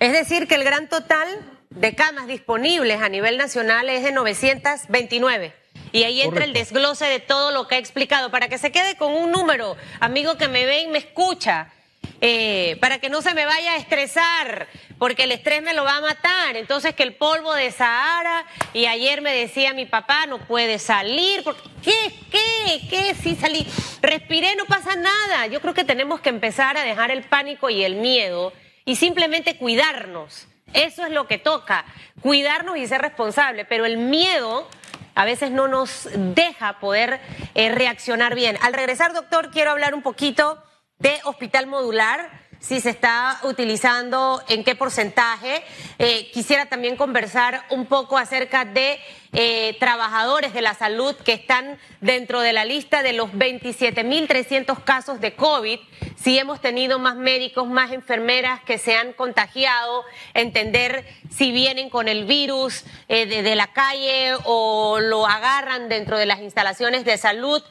Es 0.00 0.12
decir, 0.12 0.46
que 0.46 0.56
el 0.56 0.64
gran 0.64 0.88
total 0.88 1.28
de 1.70 1.94
camas 1.94 2.26
disponibles 2.26 3.00
a 3.00 3.08
nivel 3.08 3.36
nacional 3.36 3.88
es 3.88 4.02
de 4.02 4.12
929. 4.12 5.54
Y 5.92 6.02
ahí 6.02 6.20
entra 6.20 6.44
el 6.44 6.52
desglose 6.52 7.06
de 7.06 7.20
todo 7.20 7.50
lo 7.50 7.66
que 7.66 7.76
he 7.76 7.78
explicado, 7.78 8.30
para 8.30 8.48
que 8.48 8.58
se 8.58 8.72
quede 8.72 8.96
con 8.96 9.14
un 9.14 9.30
número, 9.30 9.76
amigo 10.00 10.36
que 10.36 10.48
me 10.48 10.66
ve 10.66 10.82
y 10.82 10.86
me 10.88 10.98
escucha, 10.98 11.72
eh, 12.20 12.76
para 12.80 12.98
que 12.98 13.08
no 13.08 13.22
se 13.22 13.32
me 13.32 13.46
vaya 13.46 13.72
a 13.72 13.76
estresar, 13.76 14.68
porque 14.98 15.24
el 15.24 15.32
estrés 15.32 15.62
me 15.62 15.72
lo 15.72 15.84
va 15.84 15.96
a 15.96 16.00
matar. 16.00 16.56
Entonces 16.56 16.94
que 16.94 17.04
el 17.04 17.14
polvo 17.14 17.54
de 17.54 17.70
Sahara, 17.70 18.44
y 18.74 18.86
ayer 18.86 19.22
me 19.22 19.32
decía 19.32 19.72
mi 19.72 19.86
papá, 19.86 20.26
no 20.26 20.38
puede 20.38 20.78
salir, 20.78 21.42
porque 21.42 21.62
¿qué? 21.82 22.12
¿Qué? 22.30 22.88
¿Qué? 22.90 23.14
Sí 23.14 23.36
salí, 23.36 23.66
respiré, 24.02 24.56
no 24.56 24.66
pasa 24.66 24.94
nada. 24.96 25.46
Yo 25.46 25.60
creo 25.60 25.74
que 25.74 25.84
tenemos 25.84 26.20
que 26.20 26.28
empezar 26.28 26.76
a 26.76 26.82
dejar 26.82 27.10
el 27.10 27.22
pánico 27.22 27.70
y 27.70 27.82
el 27.82 27.94
miedo 27.94 28.52
y 28.84 28.96
simplemente 28.96 29.56
cuidarnos. 29.56 30.48
Eso 30.72 31.04
es 31.04 31.12
lo 31.12 31.26
que 31.26 31.38
toca, 31.38 31.84
cuidarnos 32.20 32.76
y 32.76 32.86
ser 32.86 33.00
responsable, 33.00 33.64
pero 33.64 33.86
el 33.86 33.98
miedo 33.98 34.68
a 35.14 35.24
veces 35.24 35.50
no 35.50 35.66
nos 35.66 36.08
deja 36.14 36.78
poder 36.78 37.20
eh, 37.54 37.72
reaccionar 37.72 38.34
bien. 38.34 38.56
Al 38.62 38.72
regresar, 38.72 39.12
doctor, 39.12 39.50
quiero 39.50 39.70
hablar 39.70 39.94
un 39.94 40.02
poquito 40.02 40.62
de 40.98 41.18
hospital 41.24 41.66
modular 41.66 42.47
si 42.60 42.80
se 42.80 42.90
está 42.90 43.38
utilizando, 43.44 44.42
en 44.48 44.64
qué 44.64 44.74
porcentaje. 44.74 45.62
Eh, 45.98 46.30
quisiera 46.32 46.66
también 46.66 46.96
conversar 46.96 47.64
un 47.70 47.86
poco 47.86 48.18
acerca 48.18 48.64
de 48.64 48.98
eh, 49.32 49.76
trabajadores 49.78 50.52
de 50.52 50.62
la 50.62 50.74
salud 50.74 51.14
que 51.16 51.34
están 51.34 51.78
dentro 52.00 52.40
de 52.40 52.52
la 52.52 52.64
lista 52.64 53.02
de 53.02 53.12
los 53.12 53.30
27.300 53.30 54.82
casos 54.82 55.20
de 55.20 55.34
COVID. 55.34 55.78
Si 56.16 56.38
hemos 56.38 56.60
tenido 56.60 56.98
más 56.98 57.14
médicos, 57.14 57.68
más 57.68 57.92
enfermeras 57.92 58.60
que 58.64 58.78
se 58.78 58.96
han 58.96 59.12
contagiado, 59.12 60.04
entender 60.34 61.06
si 61.30 61.52
vienen 61.52 61.90
con 61.90 62.08
el 62.08 62.24
virus 62.24 62.84
eh, 63.08 63.26
de, 63.26 63.54
la 63.54 63.72
calle 63.72 64.34
o 64.44 64.98
lo 65.00 65.26
agarran 65.26 65.88
dentro 65.88 66.18
de 66.18 66.26
las 66.26 66.40
instalaciones 66.40 67.04
de 67.04 67.18
salud. 67.18 67.62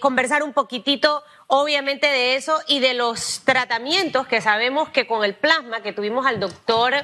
conversar 0.00 0.42
un 0.42 0.52
poquitito 0.52 1.22
obviamente 1.48 2.06
de 2.06 2.36
eso 2.36 2.60
y 2.68 2.78
de 2.78 2.94
los 2.94 3.40
tratamientos 3.44 4.26
que 4.28 4.40
sabemos 4.40 4.90
que 4.90 5.06
con 5.06 5.24
el 5.24 5.34
plasma 5.34 5.80
que 5.80 5.92
tuvimos 5.92 6.26
al 6.26 6.38
doctor 6.38 6.94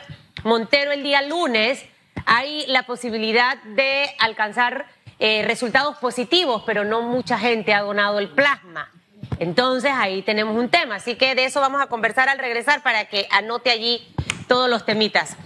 Montero 0.45 0.93
el 0.93 1.03
día 1.03 1.23
lunes, 1.23 1.83
hay 2.27 2.67
la 2.67 2.85
posibilidad 2.85 3.57
de 3.63 4.15
alcanzar 4.21 4.87
eh, 5.19 5.43
resultados 5.47 5.97
positivos, 5.97 6.63
pero 6.67 6.85
no 6.85 7.01
mucha 7.01 7.39
gente 7.39 7.73
ha 7.73 7.81
donado 7.81 8.19
el 8.19 8.29
plasma. 8.29 8.91
Entonces 9.39 9.93
ahí 9.95 10.21
tenemos 10.21 10.55
un 10.57 10.69
tema, 10.69 10.97
así 10.97 11.17
que 11.17 11.35
de 11.35 11.47
eso 11.47 11.61
vamos 11.61 11.81
a 11.81 11.87
conversar 11.87 12.29
al 12.29 12.39
regresar 12.39 12.83
para 12.83 13.07
que 13.07 13.27
anote 13.31 13.71
allí 13.71 14.07
todos 14.47 14.69
los 14.69 14.85
temitas. 14.85 15.37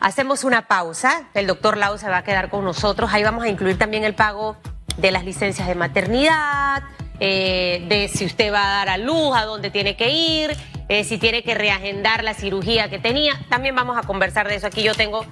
Hacemos 0.00 0.42
una 0.42 0.66
pausa, 0.66 1.28
el 1.34 1.46
doctor 1.46 1.76
Lau 1.76 1.96
se 1.98 2.08
va 2.08 2.18
a 2.18 2.24
quedar 2.24 2.50
con 2.50 2.64
nosotros, 2.64 3.10
ahí 3.12 3.22
vamos 3.22 3.44
a 3.44 3.48
incluir 3.48 3.78
también 3.78 4.02
el 4.02 4.14
pago 4.14 4.56
de 4.96 5.12
las 5.12 5.24
licencias 5.24 5.68
de 5.68 5.76
maternidad, 5.76 6.82
eh, 7.20 7.84
de 7.88 8.08
si 8.08 8.24
usted 8.24 8.52
va 8.52 8.64
a 8.64 8.76
dar 8.78 8.88
a 8.88 8.96
luz, 8.96 9.36
a 9.36 9.44
dónde 9.44 9.70
tiene 9.70 9.94
que 9.94 10.10
ir, 10.10 10.56
eh, 10.88 11.04
si 11.04 11.18
tiene 11.18 11.44
que 11.44 11.54
reagendar 11.54 12.24
la 12.24 12.34
cirugía 12.34 12.90
que 12.90 12.98
tenía. 12.98 13.38
También 13.48 13.76
vamos 13.76 13.96
a 13.96 14.02
conversar 14.02 14.48
de 14.48 14.56
eso. 14.56 14.66
Aquí 14.66 14.82
yo 14.82 14.94
tengo 14.94 15.24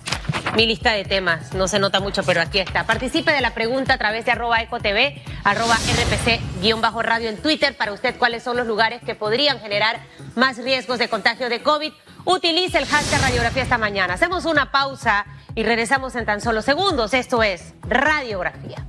mi 0.55 0.66
lista 0.66 0.92
de 0.92 1.05
temas. 1.05 1.55
No 1.55 1.66
se 1.66 1.79
nota 1.79 1.98
mucho, 2.01 2.22
pero 2.22 2.40
aquí 2.40 2.59
está. 2.59 2.85
Participe 2.85 3.33
de 3.33 3.40
la 3.40 3.55
pregunta 3.55 3.94
a 3.94 3.98
través 3.98 4.24
de 4.24 4.33
arroba 4.33 4.61
ecotv, 4.61 5.14
arroba 5.44 5.77
rpc-radio 5.77 7.29
en 7.29 7.37
Twitter 7.38 7.77
para 7.77 7.92
usted 7.92 8.16
cuáles 8.16 8.42
son 8.42 8.57
los 8.57 8.66
lugares 8.66 9.03
que 9.03 9.14
podrían 9.14 9.59
generar 9.61 9.98
más 10.37 10.59
riesgos 10.59 10.98
de 10.98 11.09
contagio 11.09 11.48
de 11.48 11.62
COVID. 11.62 11.92
Utilice 12.24 12.79
el 12.79 12.87
hashtag 12.87 13.20
radiografía 13.22 13.62
esta 13.62 13.79
mañana. 13.79 14.14
Hacemos 14.14 14.44
una 14.44 14.70
pausa 14.70 15.27
y 15.55 15.62
regresamos 15.62 16.14
en 16.14 16.27
tan 16.27 16.40
solo 16.40 16.62
segundos. 16.62 17.14
Esto 17.14 17.42
es 17.42 17.74
Radiografía. 17.88 18.87